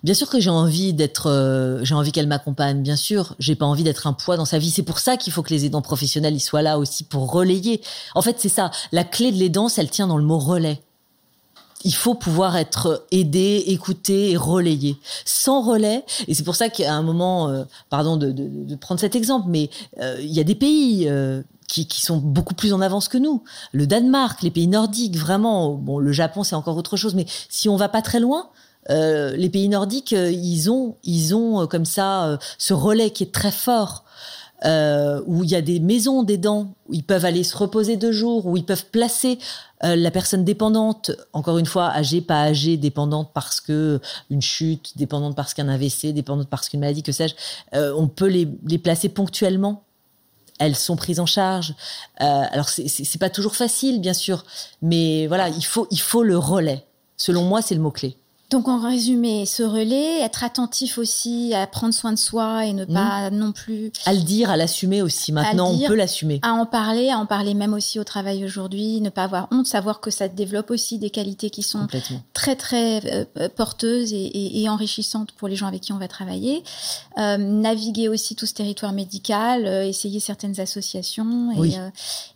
Bien 0.03 0.13
sûr 0.13 0.29
que 0.29 0.39
j'ai 0.39 0.49
envie 0.49 0.93
d'être, 0.93 1.29
euh, 1.29 1.83
j'ai 1.83 1.95
envie 1.95 2.11
qu'elle 2.11 2.27
m'accompagne. 2.27 2.81
Bien 2.81 2.95
sûr, 2.95 3.35
j'ai 3.39 3.55
pas 3.55 3.65
envie 3.65 3.83
d'être 3.83 4.07
un 4.07 4.13
poids 4.13 4.37
dans 4.37 4.45
sa 4.45 4.57
vie. 4.57 4.71
C'est 4.71 4.83
pour 4.83 4.99
ça 4.99 5.17
qu'il 5.17 5.33
faut 5.33 5.43
que 5.43 5.53
les 5.53 5.65
aidants 5.65 5.81
professionnels 5.81 6.39
soient 6.39 6.61
là 6.61 6.77
aussi 6.77 7.03
pour 7.03 7.31
relayer. 7.31 7.81
En 8.13 8.21
fait, 8.21 8.37
c'est 8.39 8.49
ça. 8.49 8.71
La 8.91 9.03
clé 9.03 9.31
de 9.31 9.37
l'aidance, 9.37 9.77
elle 9.77 9.89
tient 9.89 10.07
dans 10.07 10.17
le 10.17 10.23
mot 10.23 10.39
relais. 10.39 10.81
Il 11.83 11.93
faut 11.93 12.15
pouvoir 12.15 12.57
être 12.57 13.05
aidé, 13.11 13.63
écouté 13.67 14.31
et 14.31 14.37
relayé. 14.37 14.97
Sans 15.23 15.61
relais, 15.61 16.03
et 16.27 16.33
c'est 16.33 16.43
pour 16.43 16.55
ça 16.55 16.69
qu'à 16.69 16.91
un 16.91 17.03
moment, 17.03 17.49
euh, 17.49 17.63
pardon 17.91 18.17
de, 18.17 18.75
prendre 18.75 18.99
cet 18.99 19.15
exemple, 19.15 19.45
mais 19.49 19.69
euh, 20.01 20.17
il 20.19 20.33
y 20.33 20.39
a 20.39 20.43
des 20.43 20.55
pays 20.55 21.07
qui, 21.67 21.85
qui, 21.85 22.01
sont 22.01 22.17
beaucoup 22.17 22.55
plus 22.55 22.73
en 22.73 22.81
avance 22.81 23.07
que 23.07 23.19
nous. 23.19 23.43
Le 23.71 23.85
Danemark, 23.85 24.41
les 24.41 24.49
pays 24.49 24.67
nordiques, 24.67 25.15
vraiment. 25.15 25.73
Bon, 25.73 25.99
le 25.99 26.11
Japon, 26.11 26.43
c'est 26.43 26.55
encore 26.55 26.75
autre 26.75 26.97
chose, 26.97 27.13
mais 27.13 27.27
si 27.49 27.69
on 27.69 27.75
va 27.75 27.87
pas 27.87 28.01
très 28.01 28.19
loin, 28.19 28.49
euh, 28.89 29.35
les 29.35 29.49
pays 29.49 29.69
nordiques, 29.69 30.13
euh, 30.13 30.31
ils 30.31 30.69
ont, 30.69 30.95
ils 31.03 31.35
ont 31.35 31.61
euh, 31.61 31.65
comme 31.65 31.85
ça 31.85 32.37
ce 32.57 32.73
relais 32.73 33.09
qui 33.09 33.23
est 33.23 33.31
très 33.31 33.51
fort. 33.51 34.03
Où 34.63 35.43
il 35.43 35.49
y 35.51 35.55
a 35.55 35.61
des 35.61 35.79
maisons 35.79 36.23
d'aidants, 36.23 36.73
où 36.89 36.95
ils 36.95 37.03
peuvent 37.03 37.25
aller 37.25 37.43
se 37.43 37.55
reposer 37.55 37.97
deux 37.97 38.11
jours, 38.11 38.47
où 38.47 38.57
ils 38.57 38.65
peuvent 38.65 38.85
placer 38.87 39.37
la 39.81 40.09
personne 40.09 40.43
dépendante, 40.43 41.11
encore 41.33 41.59
une 41.59 41.67
fois, 41.67 41.91
âgée, 41.91 42.19
pas 42.19 42.41
âgée, 42.41 42.75
dépendante 42.75 43.29
parce 43.31 43.61
que 43.61 43.99
une 44.31 44.41
chute, 44.41 44.97
dépendante 44.97 45.35
parce 45.35 45.53
qu'un 45.53 45.67
AVC, 45.67 46.13
dépendante 46.13 46.47
parce 46.49 46.67
qu'une 46.67 46.79
maladie, 46.79 47.03
que 47.03 47.11
sais-je, 47.11 47.35
on 47.73 48.07
peut 48.07 48.25
les, 48.25 48.47
les, 48.65 48.79
placer 48.79 49.07
ponctuellement. 49.07 49.83
Elles 50.57 50.75
sont 50.75 50.95
prises 50.95 51.19
en 51.19 51.27
charge. 51.27 51.75
alors 52.17 52.69
c'est 52.69 53.19
pas 53.19 53.29
toujours 53.29 53.55
facile, 53.55 54.01
bien 54.01 54.13
sûr, 54.13 54.45
mais 54.81 55.27
voilà, 55.27 55.49
il 55.49 55.65
faut, 55.65 55.87
il 55.91 55.99
faut 55.99 56.23
le 56.23 56.39
relais. 56.39 56.87
Selon 57.17 57.43
moi, 57.43 57.61
c'est 57.61 57.75
le 57.75 57.81
mot 57.81 57.91
clé. 57.91 58.17
Donc 58.51 58.67
en 58.67 58.79
résumé, 58.79 59.45
ce 59.45 59.63
relais, 59.63 60.21
être 60.21 60.43
attentif 60.43 60.97
aussi 60.99 61.53
à 61.55 61.65
prendre 61.65 61.93
soin 61.93 62.11
de 62.11 62.17
soi 62.17 62.65
et 62.65 62.73
ne 62.73 62.85
pas 62.85 63.31
non 63.31 63.51
plus... 63.51 63.91
À 64.05 64.13
le 64.13 64.21
dire, 64.21 64.51
à 64.51 64.57
l'assumer 64.57 65.01
aussi. 65.01 65.31
Maintenant, 65.31 65.71
on 65.71 65.87
peut 65.87 65.95
l'assumer. 65.95 66.39
À 66.43 66.51
en 66.51 66.67
parler, 66.67 67.09
à 67.09 67.17
en 67.17 67.25
parler 67.25 67.55
même 67.55 67.73
aussi 67.73 67.99
au 67.99 68.03
travail 68.03 68.45
aujourd'hui, 68.45 69.01
ne 69.01 69.09
pas 69.09 69.23
avoir 69.23 69.47
honte, 69.51 69.65
savoir 69.65 69.99
que 69.99 70.11
ça 70.11 70.27
développe 70.27 70.69
aussi 70.69 70.99
des 70.99 71.09
qualités 71.09 71.49
qui 71.49 71.63
sont 71.63 71.87
très 72.33 72.55
très 72.55 73.25
euh, 73.37 73.49
porteuses 73.49 74.13
et, 74.13 74.25
et, 74.25 74.61
et, 74.61 74.69
enrichissantes 74.69 75.31
pour 75.31 75.47
les 75.47 75.55
gens 75.55 75.67
avec 75.67 75.81
qui 75.81 75.91
on 75.93 75.97
va 75.97 76.07
travailler. 76.07 76.63
Euh, 77.17 77.37
naviguer 77.37 78.09
aussi 78.09 78.35
tout 78.35 78.45
ce 78.45 78.53
territoire 78.53 78.93
médical, 78.93 79.65
euh, 79.65 79.87
essayer 79.87 80.19
certaines 80.19 80.59
associations 80.59 81.51
et, 81.51 81.59
oui. 81.59 81.75
Euh, 81.77 81.89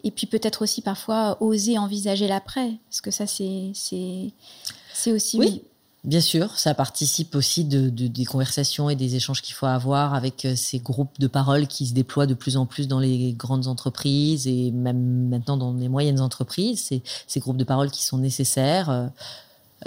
et 0.03 0.11
puis 0.11 0.25
peut-être 0.25 0.63
aussi 0.63 0.81
parfois 0.81 1.37
oser 1.41 1.77
envisager 1.77 2.27
l'après, 2.27 2.71
parce 2.89 3.01
que 3.01 3.11
ça 3.11 3.27
c'est 3.27 3.71
c'est 3.73 5.11
aussi... 5.11 5.37
Oui. 5.37 5.63
Bien 6.05 6.21
sûr, 6.21 6.57
ça 6.57 6.73
participe 6.73 7.35
aussi 7.35 7.65
de, 7.65 7.89
de, 7.89 8.07
des 8.07 8.23
conversations 8.23 8.89
et 8.89 8.95
des 8.95 9.15
échanges 9.15 9.41
qu'il 9.41 9.53
faut 9.53 9.65
avoir 9.65 10.13
avec 10.13 10.45
euh, 10.45 10.55
ces 10.55 10.79
groupes 10.79 11.19
de 11.19 11.27
parole 11.27 11.67
qui 11.67 11.87
se 11.87 11.93
déploient 11.93 12.25
de 12.25 12.33
plus 12.33 12.55
en 12.55 12.65
plus 12.65 12.87
dans 12.87 12.99
les 12.99 13.33
grandes 13.33 13.67
entreprises 13.67 14.47
et 14.47 14.71
même 14.71 15.27
maintenant 15.27 15.57
dans 15.57 15.73
les 15.73 15.89
moyennes 15.89 16.21
entreprises. 16.21 16.89
Ces 17.27 17.39
groupes 17.41 17.57
de 17.57 17.65
parole 17.65 17.91
qui 17.91 18.05
sont 18.05 18.17
nécessaires. 18.17 19.11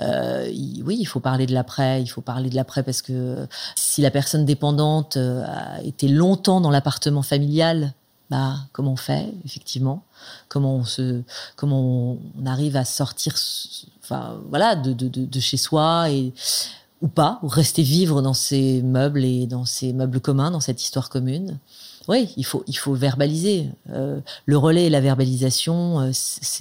Euh, 0.00 0.50
oui, 0.84 0.96
il 1.00 1.04
faut 1.04 1.20
parler 1.20 1.46
de 1.46 1.54
l'après. 1.54 2.02
Il 2.02 2.08
faut 2.08 2.20
parler 2.20 2.50
de 2.50 2.56
l'après 2.56 2.82
parce 2.82 3.02
que 3.02 3.46
si 3.76 4.00
la 4.02 4.10
personne 4.10 4.44
dépendante 4.44 5.16
euh, 5.16 5.44
a 5.46 5.82
été 5.82 6.08
longtemps 6.08 6.60
dans 6.60 6.70
l'appartement 6.70 7.22
familial, 7.22 7.94
bah, 8.32 8.56
comment 8.72 8.92
on 8.94 8.96
fait 8.96 9.30
effectivement? 9.44 10.04
Comment 10.48 10.76
on 10.76 10.84
se, 10.84 11.20
comment 11.54 12.16
on 12.38 12.46
arrive 12.46 12.76
à 12.76 12.86
sortir 12.86 13.34
enfin 14.02 14.40
voilà, 14.48 14.74
de, 14.74 15.40
chez 15.40 15.58
soi 15.58 16.08
et 16.08 16.32
ou 17.02 17.08
pas, 17.08 17.40
ou 17.42 17.48
rester 17.48 17.82
vivre 17.82 18.22
dans 18.22 18.32
ces 18.32 18.80
meubles 18.80 19.22
et 19.22 19.46
dans 19.46 19.66
ces 19.66 19.92
meubles 19.92 20.20
communs, 20.20 20.50
dans 20.50 20.60
cette 20.60 20.82
histoire 20.82 21.10
commune? 21.10 21.58
Oui, 22.08 22.32
il 22.38 22.46
faut 22.46 22.64
il 22.66 22.78
faut 22.78 22.94
verbaliser. 22.94 23.68
Euh, 23.90 24.18
le 24.46 24.56
relais 24.56 24.86
et 24.86 24.90
la 24.90 25.02
verbalisation, 25.02 26.00
euh, 26.00 26.12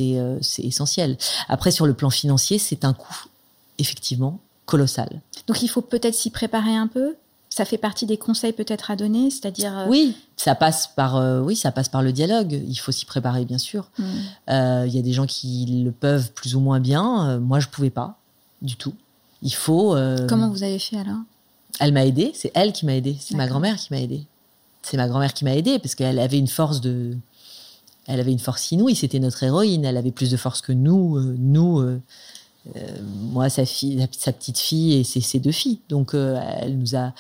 euh, 0.02 0.40
c'est 0.42 0.64
essentiel. 0.64 1.18
Après, 1.48 1.72
sur 1.72 1.88
le 1.88 1.94
plan 1.94 2.10
financier, 2.10 2.60
c'est 2.60 2.84
un 2.84 2.92
coût 2.92 3.28
effectivement 3.78 4.42
colossal. 4.66 5.22
Donc 5.48 5.62
il 5.62 5.70
faut 5.70 5.82
peut-être 5.82 6.16
s'y 6.16 6.32
préparer 6.32 6.76
un 6.76 6.88
peu? 6.88 7.16
Ça 7.54 7.66
fait 7.66 7.78
partie 7.78 8.06
des 8.06 8.18
conseils 8.18 8.54
peut-être 8.54 8.92
à 8.92 8.96
donner, 8.96 9.30
c'est-à-dire 9.30 9.78
euh... 9.78 9.86
oui, 9.90 10.16
ça 10.38 10.56
passe 10.56 10.88
par 10.88 11.18
euh, 11.18 11.42
oui, 11.42 11.58
ça 11.58 11.72
passe 11.72 11.90
par 11.90 12.02
le 12.02 12.14
dialogue. 12.14 12.54
Il 12.54 12.78
faut 12.78 12.94
s'y 12.94 13.06
préparer 13.06 13.44
bien 13.44 13.58
sûr. 13.58 13.90
Il 14.00 14.06
mm. 14.06 14.08
euh, 14.50 14.88
y 14.88 14.98
a 14.98 15.02
des 15.02 15.12
gens 15.12 15.26
qui 15.28 15.84
le 15.84 15.92
peuvent 15.92 16.32
plus 16.32 16.56
ou 16.56 16.62
moins 16.62 16.80
bien. 16.80 17.38
Moi, 17.40 17.60
je 17.60 17.68
pouvais 17.68 17.90
pas 17.90 18.18
du 18.62 18.78
tout. 18.78 18.94
Il 19.42 19.54
faut. 19.54 19.96
euh, 19.96 20.28
Comment 20.28 20.50
vous 20.50 20.64
avez 20.64 20.80
fait 20.80 20.98
alors? 20.98 21.20
Elle 21.82 21.92
m'a 21.92 22.06
aidé. 22.06 22.32
C'est 22.34 22.52
elle 22.56 22.72
qui 22.72 22.86
m'a 22.86 22.96
aidé. 22.96 23.18
C'est 23.20 23.36
ma 23.36 23.48
grand-mère 23.48 23.76
qui 23.76 23.88
m'a 23.92 24.00
aidé. 24.00 24.26
C'est 24.82 24.98
ma 24.98 25.10
grand-mère 25.10 25.34
qui 25.34 25.44
m'a 25.44 25.56
aidé 25.56 25.78
parce 25.78 25.94
qu'elle 25.94 26.20
avait 26.20 26.40
une 26.40 26.48
force 26.48 26.80
de. 26.80 27.18
Elle 28.08 28.22
avait 28.22 28.32
une 28.32 28.40
force 28.40 28.72
inouïe. 28.72 28.96
C'était 28.96 29.20
notre 29.20 29.44
héroïne. 29.44 29.84
Elle 29.84 29.98
avait 29.98 30.12
plus 30.12 30.32
de 30.32 30.38
force 30.38 30.62
que 30.62 30.72
nous. 30.72 31.20
Nous. 31.38 32.00
Euh, 32.76 32.80
moi, 33.32 33.50
sa 33.50 33.66
fille, 33.66 34.08
sa 34.18 34.32
petite 34.32 34.60
fille 34.60 34.94
et 34.94 35.04
ses, 35.04 35.40
deux 35.40 35.52
filles. 35.52 35.80
Donc, 35.90 36.14
euh, 36.14 36.40
elle 36.60 36.78
nous 36.78 36.96
a. 36.96 37.14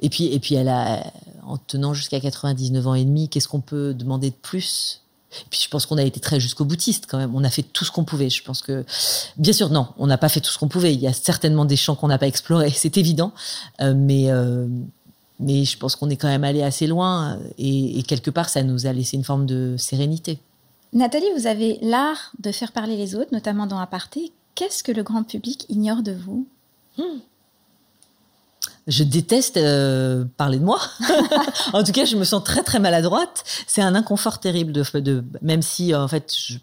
Et 0.00 0.08
puis, 0.08 0.26
et 0.26 0.38
puis, 0.38 0.54
elle 0.54 0.68
a, 0.68 1.04
en 1.44 1.56
tenant 1.56 1.94
jusqu'à 1.94 2.20
99 2.20 2.86
ans 2.86 2.94
et 2.94 3.04
demi, 3.04 3.28
qu'est-ce 3.28 3.48
qu'on 3.48 3.60
peut 3.60 3.94
demander 3.94 4.30
de 4.30 4.36
plus? 4.36 5.00
Et 5.40 5.46
puis 5.48 5.60
je 5.64 5.68
pense 5.70 5.86
qu'on 5.86 5.96
a 5.96 6.02
été 6.02 6.20
très 6.20 6.38
jusqu'au 6.40 6.66
boutiste 6.66 7.06
quand 7.08 7.16
même. 7.16 7.34
On 7.34 7.42
a 7.42 7.48
fait 7.48 7.62
tout 7.62 7.86
ce 7.86 7.90
qu'on 7.90 8.04
pouvait. 8.04 8.28
Je 8.28 8.42
pense 8.42 8.60
que, 8.60 8.84
bien 9.38 9.54
sûr, 9.54 9.70
non, 9.70 9.88
on 9.96 10.06
n'a 10.06 10.18
pas 10.18 10.28
fait 10.28 10.40
tout 10.40 10.50
ce 10.50 10.58
qu'on 10.58 10.68
pouvait. 10.68 10.92
Il 10.92 11.00
y 11.00 11.06
a 11.06 11.14
certainement 11.14 11.64
des 11.64 11.76
champs 11.76 11.94
qu'on 11.94 12.08
n'a 12.08 12.18
pas 12.18 12.26
explorés, 12.26 12.70
c'est 12.76 12.98
évident. 12.98 13.32
Euh, 13.80 13.94
mais 13.96 14.28
mais 15.40 15.64
je 15.64 15.76
pense 15.76 15.96
qu'on 15.96 16.08
est 16.10 16.16
quand 16.16 16.28
même 16.28 16.44
allé 16.44 16.62
assez 16.62 16.86
loin 16.86 17.40
et, 17.58 17.98
et, 17.98 18.02
quelque 18.04 18.30
part, 18.30 18.48
ça 18.48 18.62
nous 18.62 18.86
a 18.86 18.92
laissé 18.92 19.16
une 19.16 19.24
forme 19.24 19.44
de 19.44 19.74
sérénité. 19.76 20.38
Nathalie, 20.92 21.26
vous 21.36 21.46
avez 21.46 21.78
l'art 21.80 22.32
de 22.38 22.52
faire 22.52 22.70
parler 22.70 22.96
les 22.96 23.14
autres, 23.14 23.32
notamment 23.32 23.66
dans 23.66 23.78
Aparté. 23.78 24.30
Qu'est-ce 24.54 24.82
que 24.82 24.92
le 24.92 25.02
grand 25.02 25.22
public 25.22 25.66
ignore 25.68 26.02
de 26.02 26.12
vous 26.12 26.46
hmm. 26.98 27.20
Je 28.88 29.04
déteste 29.04 29.56
euh, 29.58 30.24
parler 30.36 30.58
de 30.58 30.64
moi. 30.64 30.80
en 31.72 31.84
tout 31.84 31.92
cas, 31.92 32.04
je 32.04 32.16
me 32.16 32.24
sens 32.24 32.42
très 32.42 32.62
très 32.62 32.80
maladroite. 32.80 33.44
C'est 33.66 33.82
un 33.82 33.94
inconfort 33.94 34.40
terrible 34.40 34.72
de, 34.72 34.98
de 34.98 35.24
même 35.40 35.62
si 35.62 35.94
en 35.94 36.08
fait 36.08 36.34
je 36.36 36.58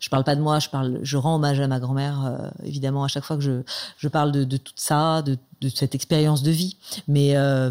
je 0.00 0.08
parle 0.08 0.24
pas 0.24 0.36
de 0.36 0.40
moi, 0.40 0.58
je 0.60 0.68
parle, 0.68 1.00
je 1.02 1.16
rends 1.16 1.36
hommage 1.36 1.60
à 1.60 1.66
ma 1.66 1.80
grand-mère 1.80 2.24
euh, 2.26 2.48
évidemment 2.64 3.04
à 3.04 3.08
chaque 3.08 3.24
fois 3.24 3.36
que 3.36 3.42
je 3.42 3.62
je 3.98 4.08
parle 4.08 4.32
de, 4.32 4.44
de 4.44 4.56
tout 4.56 4.72
ça, 4.76 5.22
de, 5.22 5.36
de 5.60 5.68
cette 5.68 5.94
expérience 5.94 6.42
de 6.42 6.50
vie. 6.50 6.76
Mais 7.08 7.36
euh, 7.36 7.70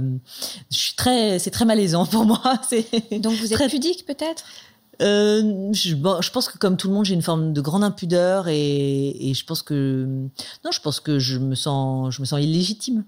je 0.72 0.78
suis 0.78 0.96
très, 0.96 1.40
c'est 1.40 1.52
très 1.52 1.66
malaisant 1.66 2.06
pour 2.06 2.26
moi. 2.26 2.42
Donc 3.12 3.34
vous 3.36 3.46
êtes 3.46 3.54
très... 3.54 3.70
pudique 3.70 4.06
peut-être? 4.06 4.44
Euh, 5.04 5.74
je, 5.74 5.96
bon, 5.96 6.22
je, 6.22 6.32
pense 6.32 6.48
que 6.48 6.58
comme 6.58 6.78
tout 6.78 6.88
le 6.88 6.94
monde, 6.94 7.06
j'ai 7.06 7.13
une 7.13 7.22
forme 7.22 7.54
de 7.54 7.62
grande 7.62 7.84
impudeur 7.84 8.48
et, 8.48 9.10
et, 9.30 9.34
je 9.34 9.46
pense 9.46 9.62
que 9.62 10.08
non, 10.63 10.72
je 10.72 10.80
pense 10.80 11.00
que 11.00 11.20
je 11.20 11.38
me 11.38 11.56
sens, 11.56 12.13
je 12.13 12.22
me 12.22 12.26
sens 12.26 12.42
illégitime. 12.42 13.04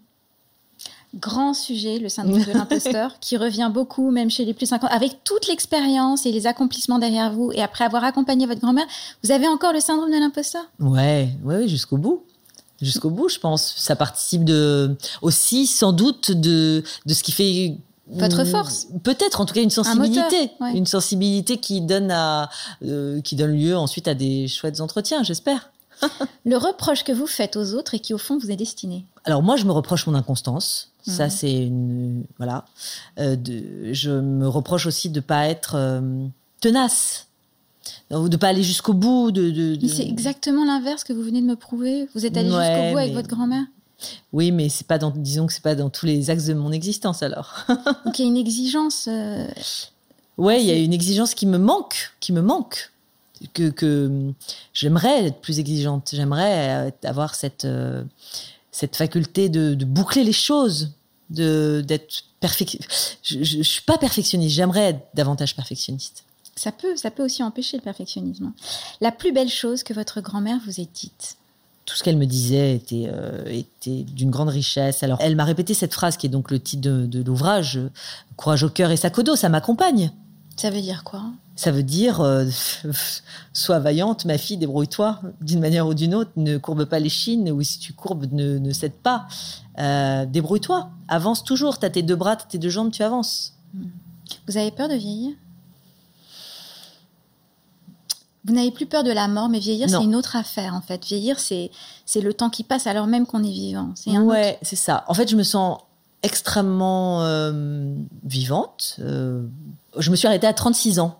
Grand 1.15 1.53
sujet, 1.53 1.97
le 1.97 2.09
syndrome 2.09 2.43
de 2.43 2.51
l'imposteur, 2.51 3.17
qui 3.21 3.37
revient 3.37 3.71
beaucoup, 3.73 4.11
même 4.11 4.29
chez 4.29 4.43
les 4.43 4.53
plus 4.53 4.65
50. 4.65 4.91
Avec 4.91 5.23
toute 5.23 5.47
l'expérience 5.47 6.25
et 6.25 6.31
les 6.31 6.45
accomplissements 6.45 6.99
derrière 6.99 7.31
vous, 7.31 7.51
et 7.53 7.61
après 7.61 7.85
avoir 7.85 8.03
accompagné 8.03 8.45
votre 8.45 8.59
grand-mère, 8.59 8.85
vous 9.23 9.31
avez 9.31 9.47
encore 9.47 9.71
le 9.71 9.79
syndrome 9.79 10.11
de 10.11 10.19
l'imposteur? 10.19 10.63
Ouais, 10.79 11.29
ouais, 11.43 11.67
jusqu'au 11.67 11.97
bout 11.97 12.23
jusqu'au 12.81 13.09
bout, 13.09 13.29
je 13.29 13.39
pense. 13.39 13.73
Ça 13.77 13.95
participe 13.95 14.43
de 14.43 14.95
aussi 15.21 15.65
sans 15.65 15.93
doute 15.93 16.31
de 16.31 16.83
de 17.05 17.13
ce 17.13 17.23
qui 17.23 17.31
fait 17.31 17.77
votre 18.07 18.43
force. 18.45 18.87
peut-être 19.03 19.41
en 19.41 19.45
tout 19.45 19.53
cas 19.53 19.61
une 19.61 19.71
sensibilité 19.71 20.41
moteur, 20.41 20.61
ouais. 20.61 20.77
une 20.77 20.85
sensibilité 20.85 21.57
qui 21.57 21.81
donne 21.81 22.11
à 22.11 22.49
euh, 22.83 23.19
qui 23.21 23.35
donne 23.35 23.53
lieu 23.53 23.75
ensuite 23.75 24.07
à 24.07 24.13
des 24.13 24.47
chouettes 24.47 24.79
entretiens 24.79 25.23
j'espère. 25.23 25.71
Le 26.45 26.57
reproche 26.57 27.03
que 27.03 27.11
vous 27.11 27.25
faites 27.25 27.55
aux 27.55 27.73
autres 27.73 27.95
et 27.95 27.99
qui 27.99 28.13
au 28.13 28.17
fond 28.17 28.37
vous 28.37 28.51
est 28.51 28.55
destiné. 28.55 29.05
Alors 29.23 29.41
moi 29.41 29.55
je 29.55 29.65
me 29.65 29.71
reproche 29.71 30.05
mon 30.07 30.13
inconstance. 30.13 30.91
Mmh. 31.07 31.11
ça 31.11 31.29
c'est 31.29 31.53
une 31.53 32.23
voilà. 32.37 32.65
Euh, 33.19 33.35
de, 33.35 33.91
je 33.93 34.11
me 34.11 34.47
reproche 34.47 34.85
aussi 34.85 35.09
de 35.09 35.19
pas 35.19 35.47
être 35.47 35.75
euh, 35.75 36.25
tenace. 36.61 37.27
De 38.11 38.37
pas 38.37 38.49
aller 38.49 38.63
jusqu'au 38.63 38.93
bout 38.93 39.31
de, 39.31 39.49
de, 39.49 39.75
de... 39.75 39.87
c'est 39.87 40.07
exactement 40.07 40.63
l'inverse 40.65 41.03
que 41.03 41.13
vous 41.13 41.21
venez 41.21 41.41
de 41.41 41.47
me 41.47 41.55
prouver. 41.55 42.07
Vous 42.13 42.25
êtes 42.25 42.37
allé 42.37 42.51
ouais, 42.51 42.65
jusqu'au 42.65 42.91
bout 42.91 42.97
avec 42.99 43.13
votre 43.13 43.27
grand-mère 43.27 43.65
Oui, 44.33 44.51
mais 44.51 44.69
c'est 44.69 44.87
pas 44.87 44.97
dans, 44.97 45.11
disons 45.11 45.47
que 45.47 45.53
c'est 45.53 45.63
pas 45.63 45.75
dans 45.75 45.89
tous 45.89 46.05
les 46.05 46.29
axes 46.29 46.45
de 46.45 46.53
mon 46.53 46.71
existence 46.71 47.23
alors. 47.23 47.53
Donc 48.05 48.19
il 48.19 48.23
y 48.23 48.25
a 48.25 48.27
une 48.27 48.37
exigence. 48.37 49.07
Euh, 49.07 49.47
ouais, 50.37 50.61
il 50.61 50.67
y 50.67 50.71
a 50.71 50.75
une 50.75 50.93
exigence 50.93 51.33
qui 51.33 51.45
me 51.45 51.57
manque, 51.57 52.13
qui 52.19 52.33
me 52.33 52.41
manque. 52.41 52.91
Que, 53.53 53.69
que 53.69 54.31
j'aimerais 54.73 55.25
être 55.25 55.41
plus 55.41 55.59
exigeante. 55.59 56.09
J'aimerais 56.13 56.87
euh, 56.87 56.91
avoir 57.03 57.35
cette 57.35 57.65
euh, 57.65 58.03
cette 58.71 58.95
faculté 58.95 59.49
de, 59.49 59.75
boucler 59.85 60.23
les 60.23 60.33
choses, 60.33 60.91
de 61.29 61.83
d'être 61.85 62.23
perfectionniste. 62.39 63.19
Je, 63.23 63.43
je, 63.43 63.61
suis 63.61 63.81
pas 63.81 63.97
perfectionniste. 63.97 64.55
J'aimerais 64.55 64.89
être 64.89 65.07
davantage 65.13 65.55
perfectionniste. 65.55 66.23
Ça 66.55 66.71
peut, 66.71 66.95
ça 66.95 67.11
peut 67.11 67.23
aussi 67.23 67.43
empêcher 67.43 67.77
le 67.77 67.83
perfectionnisme. 67.83 68.53
La 69.01 69.11
plus 69.11 69.33
belle 69.33 69.49
chose 69.49 69.83
que 69.83 69.93
votre 69.93 70.21
grand-mère 70.21 70.59
vous 70.65 70.79
ait 70.79 70.87
dite? 70.93 71.35
Tout 71.85 71.95
ce 71.95 72.03
qu'elle 72.03 72.17
me 72.17 72.25
disait 72.25 72.75
était, 72.75 73.07
euh, 73.07 73.45
était 73.45 74.03
d'une 74.03 74.31
grande 74.31 74.49
richesse. 74.49 75.03
Alors, 75.03 75.19
elle 75.21 75.35
m'a 75.35 75.43
répété 75.43 75.73
cette 75.73 75.93
phrase 75.93 76.17
qui 76.17 76.25
est 76.25 76.29
donc 76.29 76.49
le 76.49 76.59
titre 76.59 76.81
de, 76.81 77.23
l'ouvrage 77.23 77.79
Courage 78.37 78.63
au 78.63 78.69
cœur 78.69 78.91
et 78.91 78.97
sac 78.97 79.17
au 79.17 79.23
dos, 79.23 79.35
ça 79.35 79.49
m'accompagne. 79.49 80.11
Ça 80.57 80.69
veut 80.69 80.81
dire 80.81 81.03
quoi? 81.03 81.23
Ça 81.55 81.71
veut 81.71 81.83
dire 81.83 82.21
euh, 82.21 82.45
sois 83.53 83.79
vaillante, 83.79 84.25
ma 84.25 84.37
fille, 84.37 84.57
débrouille-toi 84.57 85.21
d'une 85.41 85.59
manière 85.59 85.87
ou 85.87 85.93
d'une 85.93 86.15
autre. 86.15 86.31
Ne 86.37 86.57
courbe 86.57 86.85
pas 86.85 86.99
les 86.99 87.09
chines 87.09 87.51
ou 87.51 87.61
si 87.61 87.77
tu 87.79 87.93
courbes, 87.93 88.31
ne, 88.31 88.57
ne 88.57 88.71
cède 88.71 88.93
pas. 88.93 89.27
Euh, 89.77 90.25
débrouille-toi, 90.25 90.89
avance 91.07 91.43
toujours. 91.43 91.79
Tu 91.79 91.85
as 91.85 91.89
tes 91.91 92.03
deux 92.03 92.15
bras, 92.15 92.35
tes 92.35 92.57
deux 92.57 92.69
jambes, 92.69 92.91
tu 92.91 93.03
avances. 93.03 93.53
Vous 94.47 94.57
avez 94.57 94.71
peur 94.71 94.89
de 94.89 94.95
vieillir? 94.95 95.33
Vous 98.45 98.53
n'avez 98.53 98.71
plus 98.71 98.85
peur 98.85 99.03
de 99.03 99.11
la 99.11 99.27
mort, 99.27 99.49
mais 99.49 99.59
vieillir, 99.59 99.89
c'est 99.89 100.03
une 100.03 100.15
autre 100.15 100.35
affaire, 100.35 100.75
en 100.75 100.81
fait. 100.81 101.03
Vieillir, 101.03 101.39
c'est, 101.39 101.71
le 102.15 102.33
temps 102.33 102.49
qui 102.49 102.63
passe 102.63 102.85
alors 102.85 103.07
même 103.07 103.25
qu'on 103.25 103.43
est 103.43 103.51
vivant. 103.51 103.89
C'est 103.95 104.17
ouais, 104.17 104.59
c'est 104.61 104.75
ça. 104.75 105.03
En 105.07 105.13
fait, 105.15 105.27
je 105.27 105.35
me 105.35 105.43
sens 105.43 105.79
extrêmement 106.21 107.23
euh, 107.23 107.93
vivante. 108.23 108.97
Euh, 108.99 109.43
je 109.97 110.11
me 110.11 110.15
suis 110.15 110.27
arrêtée 110.27 110.47
à 110.47 110.53
36 110.53 110.99
ans. 110.99 111.19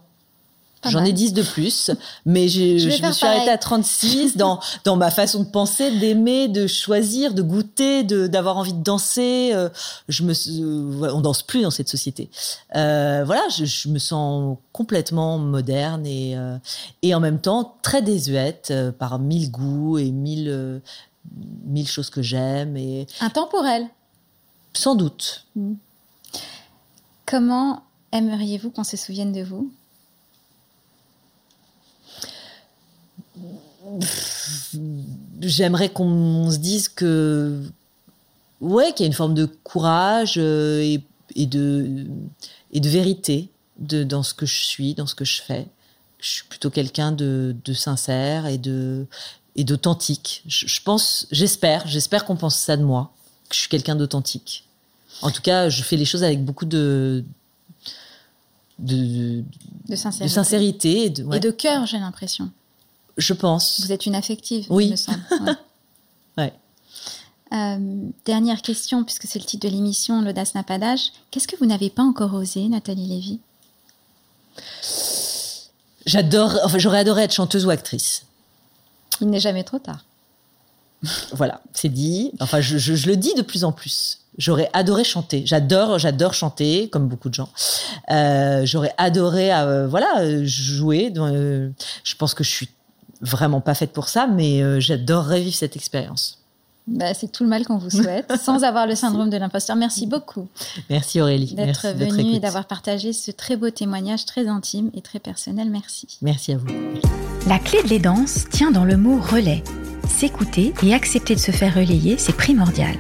J'en 0.90 1.04
ai 1.04 1.14
10 1.14 1.34
de 1.34 1.42
plus, 1.42 1.92
mais 2.26 2.48
je, 2.48 2.78
je, 2.78 3.04
me 3.06 3.12
suis 3.12 3.26
arrêtée 3.26 3.50
à 3.50 3.58
36 3.58 4.38
dans, 4.38 4.60
dans 4.84 4.96
ma 4.96 5.10
façon 5.10 5.44
de 5.44 5.50
penser, 5.50 5.98
d'aimer, 5.98 6.48
de 6.48 6.68
choisir, 6.68 7.34
de 7.34 7.42
goûter, 7.42 8.04
de, 8.04 8.28
d'avoir 8.28 8.58
envie 8.58 8.74
de 8.74 8.84
danser. 8.84 9.52
Euh, 9.54 9.70
je 10.10 10.24
me, 10.24 10.34
euh, 10.34 11.12
on 11.14 11.22
danse 11.22 11.42
plus 11.42 11.64
dans 11.64 11.72
cette 11.72 11.90
société. 11.90 12.30
Euh, 12.76 13.24
voilà, 13.26 13.42
je, 13.50 13.66
je, 13.66 13.90
me 13.90 14.00
sens 14.00 14.58
complètement 14.74 15.38
moderne 15.38 16.06
et, 16.06 16.38
et 17.02 17.16
en 17.16 17.20
même 17.20 17.40
temps 17.40 17.78
très 17.82 18.02
désuète 18.02 18.74
par 19.00 19.20
mille 19.20 19.50
goûts 19.50 19.98
et 19.98 20.12
mille, 20.12 20.82
mille 21.66 21.88
choses 21.88 22.10
que 22.10 22.22
j'aime. 22.22 22.78
Et... 22.78 23.08
Intemporel. 23.22 23.88
Sans 24.74 24.96
doute. 24.96 25.46
Hmm. 25.56 25.76
Comment 27.26 27.82
aimeriez-vous 28.12 28.70
qu'on 28.70 28.84
se 28.84 28.98
souvienne 28.98 29.32
de 29.32 29.42
vous? 29.42 29.72
J'aimerais 35.42 35.90
qu'on 35.90 36.52
se 36.52 36.58
dise 36.58 36.90
que 36.90 37.62
ouais 38.62 38.94
qu'il 38.94 39.04
y 39.04 39.06
a 39.06 39.08
une 39.08 39.14
forme 39.14 39.34
de 39.34 39.46
courage 39.46 40.36
euh, 40.38 40.98
et, 41.36 41.46
de 41.46 42.06
et 42.72 42.80
de 42.80 42.90
vérité 42.90 43.50
de, 43.80 44.04
dans 44.04 44.24
ce 44.24 44.34
que 44.34 44.46
je 44.46 44.64
suis 44.64 44.94
dans 44.94 45.08
ce 45.08 45.16
que 45.16 45.26
je 45.26 45.42
fais. 45.42 45.68
Je 46.20 46.30
suis 46.30 46.44
plutôt 46.46 46.70
quelqu'un 46.70 47.12
de, 47.12 47.56
sincère 47.74 48.48
et 48.48 48.58
de 48.58 49.06
et 49.56 49.64
d'authentique. 49.64 50.44
Je, 50.48 50.80
pense 50.82 51.28
j'espère 51.32 51.88
j'espère 51.88 52.26
qu'on 52.26 52.36
pense 52.36 52.56
ça 52.56 52.78
de 52.78 52.84
moi 52.84 53.12
que 53.50 53.56
je 53.56 53.62
suis 53.62 53.70
quelqu'un 53.70 53.96
d'authentique. 53.96 54.68
En 55.22 55.32
tout 55.32 55.42
cas 55.42 55.70
je 55.70 55.84
fais 55.84 55.98
les 55.98 56.06
choses 56.06 56.24
avec 56.24 56.44
beaucoup 56.44 56.66
de 56.66 57.24
de, 58.78 59.42
de 59.88 59.96
sincérité, 59.96 61.06
et 61.06 61.10
de, 61.10 61.34
et 61.34 61.40
de 61.40 61.52
cœur 61.52 61.86
j'ai 61.86 61.98
l'impression 61.98 62.52
je 63.18 63.34
pense. 63.34 63.82
Vous 63.82 63.92
êtes 63.92 64.06
une 64.06 64.16
affective, 64.16 64.66
oui. 64.70 64.92
me 64.92 64.96
semble. 64.96 65.22
Ouais. 66.38 66.52
Euh, 67.54 67.78
dernière 68.26 68.62
question, 68.62 69.06
puisque 69.06 69.26
c'est 69.26 69.40
le 69.40 69.46
titre 69.46 69.66
de 69.66 69.72
l'émission, 69.72 70.22
L'audace 70.22 70.54
n'a 70.54 70.64
pas 70.64 70.78
d'âge. 70.78 71.12
Qu'est-ce 71.32 71.48
que 71.48 71.56
vous 71.56 71.66
n'avez 71.66 71.90
pas 71.90 72.04
encore 72.04 72.34
osé, 72.34 72.68
Nathalie 72.68 73.08
Lévy? 73.08 73.40
J'adore, 76.06 76.60
enfin, 76.64 76.78
j'aurais 76.78 77.00
adoré 77.00 77.24
être 77.24 77.34
chanteuse 77.34 77.66
ou 77.66 77.70
actrice. 77.70 78.26
Il 79.22 79.30
n'est 79.30 79.40
jamais 79.40 79.64
trop 79.64 79.80
tard. 79.80 80.04
voilà, 81.34 81.62
c'est 81.74 81.90
dit. 81.90 82.32
Enfin, 82.40 82.62
je, 82.62 82.78
je, 82.78 83.08
le 83.08 83.16
dis 83.16 83.34
de 83.36 83.42
plus 83.42 83.64
en 83.64 83.72
plus. 83.72 84.20
J'aurais 84.38 84.70
adoré 84.74 85.04
chanter. 85.04 85.44
J'adore, 85.46 85.98
j'adore 86.00 86.34
chanter, 86.34 86.90
comme 86.90 87.08
beaucoup 87.08 87.30
de 87.30 87.34
gens. 87.34 87.50
Euh, 88.12 88.66
j'aurais 88.66 88.94
adoré, 88.98 89.54
euh, 89.54 89.88
voilà, 89.88 90.44
jouer. 90.44 91.14
Je 91.16 92.16
pense 92.18 92.34
que 92.34 92.44
je 92.44 92.50
suis 92.50 92.70
vraiment 93.22 93.62
pas 93.62 93.74
faite 93.74 93.92
pour 93.92 94.10
ça, 94.10 94.28
mais 94.28 94.62
euh, 94.62 94.80
j'adorerais 94.80 95.42
vivre 95.42 95.56
cette 95.56 95.76
expérience. 95.76 96.40
Bah, 96.88 97.14
c'est 97.16 97.32
tout 97.32 97.44
le 97.44 97.50
mal 97.50 97.66
qu'on 97.66 97.78
vous 97.78 97.90
souhaite, 97.90 98.32
sans 98.42 98.64
avoir 98.64 98.86
le 98.86 98.96
syndrome 98.96 99.30
de 99.30 99.38
l'imposteur. 99.38 99.76
Merci 99.76 100.06
beaucoup. 100.06 100.48
Merci 100.90 101.20
Aurélie. 101.20 101.56
D'être 101.56 101.88
venue 101.96 102.36
et 102.36 102.40
d'avoir 102.40 102.66
partagé 102.66 103.12
ce 103.12 103.32
très 103.32 103.56
beau 103.56 103.72
témoignage 103.72 104.26
très 104.26 104.48
intime 104.48 104.92
et 104.94 105.02
très 105.02 105.20
personnel. 105.20 105.70
Merci. 105.72 106.20
Merci 106.22 106.54
à 106.54 106.58
vous. 106.58 106.68
La 107.48 107.58
clé 107.58 107.82
de 107.84 107.90
l'aidance 107.90 108.46
tient 108.50 108.72
dans 108.72 108.86
le 108.86 108.98
mot 108.98 109.20
relais. 109.20 109.64
S'écouter 110.08 110.74
et 110.84 110.94
accepter 110.94 111.34
de 111.34 111.40
se 111.40 111.52
faire 111.52 111.74
relayer, 111.74 112.18
c'est 112.20 112.36
primordial. 112.36 112.96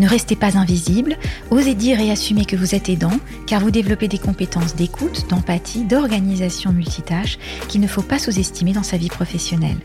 Ne 0.00 0.08
restez 0.08 0.36
pas 0.36 0.56
invisible, 0.58 1.16
osez 1.50 1.74
dire 1.74 2.00
et 2.00 2.10
assumer 2.10 2.44
que 2.44 2.56
vous 2.56 2.74
êtes 2.74 2.88
aidant, 2.88 3.18
car 3.46 3.60
vous 3.60 3.70
développez 3.70 4.08
des 4.08 4.18
compétences 4.18 4.74
d'écoute, 4.74 5.26
d'empathie, 5.28 5.84
d'organisation 5.84 6.72
multitâche 6.72 7.38
qu'il 7.68 7.80
ne 7.80 7.86
faut 7.86 8.02
pas 8.02 8.18
sous-estimer 8.18 8.72
dans 8.72 8.82
sa 8.82 8.96
vie 8.96 9.08
professionnelle. 9.08 9.78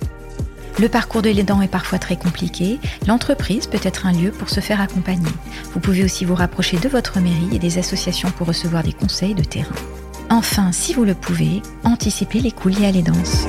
Le 0.80 0.90
parcours 0.90 1.22
de 1.22 1.30
l'aidant 1.30 1.62
est 1.62 1.68
parfois 1.68 2.00
très 2.00 2.16
compliqué, 2.16 2.80
l'entreprise 3.08 3.68
peut 3.68 3.80
être 3.84 4.08
un 4.08 4.12
lieu 4.12 4.32
pour 4.32 4.50
se 4.50 4.60
faire 4.60 4.82
accompagner. 4.82 5.30
Vous 5.74 5.80
pouvez 5.80 6.04
aussi 6.04 6.26
vous 6.26 6.34
rapprocher 6.34 6.78
de 6.78 6.90
votre 6.90 7.20
mairie 7.20 7.50
et 7.54 7.60
des 7.60 7.78
associations 7.78 8.32
pour 8.32 8.48
recevoir 8.48 8.82
des 8.82 8.94
conseils 8.94 9.36
de 9.36 9.44
terrain. 9.44 9.76
Enfin, 10.30 10.72
si 10.72 10.94
vous 10.94 11.06
le 11.06 11.14
pouvez, 11.14 11.62
anticipez 11.84 12.40
les 12.40 12.52
coûts 12.52 12.70
liés 12.70 12.88
à 12.88 12.92
l'aidance. 12.92 13.46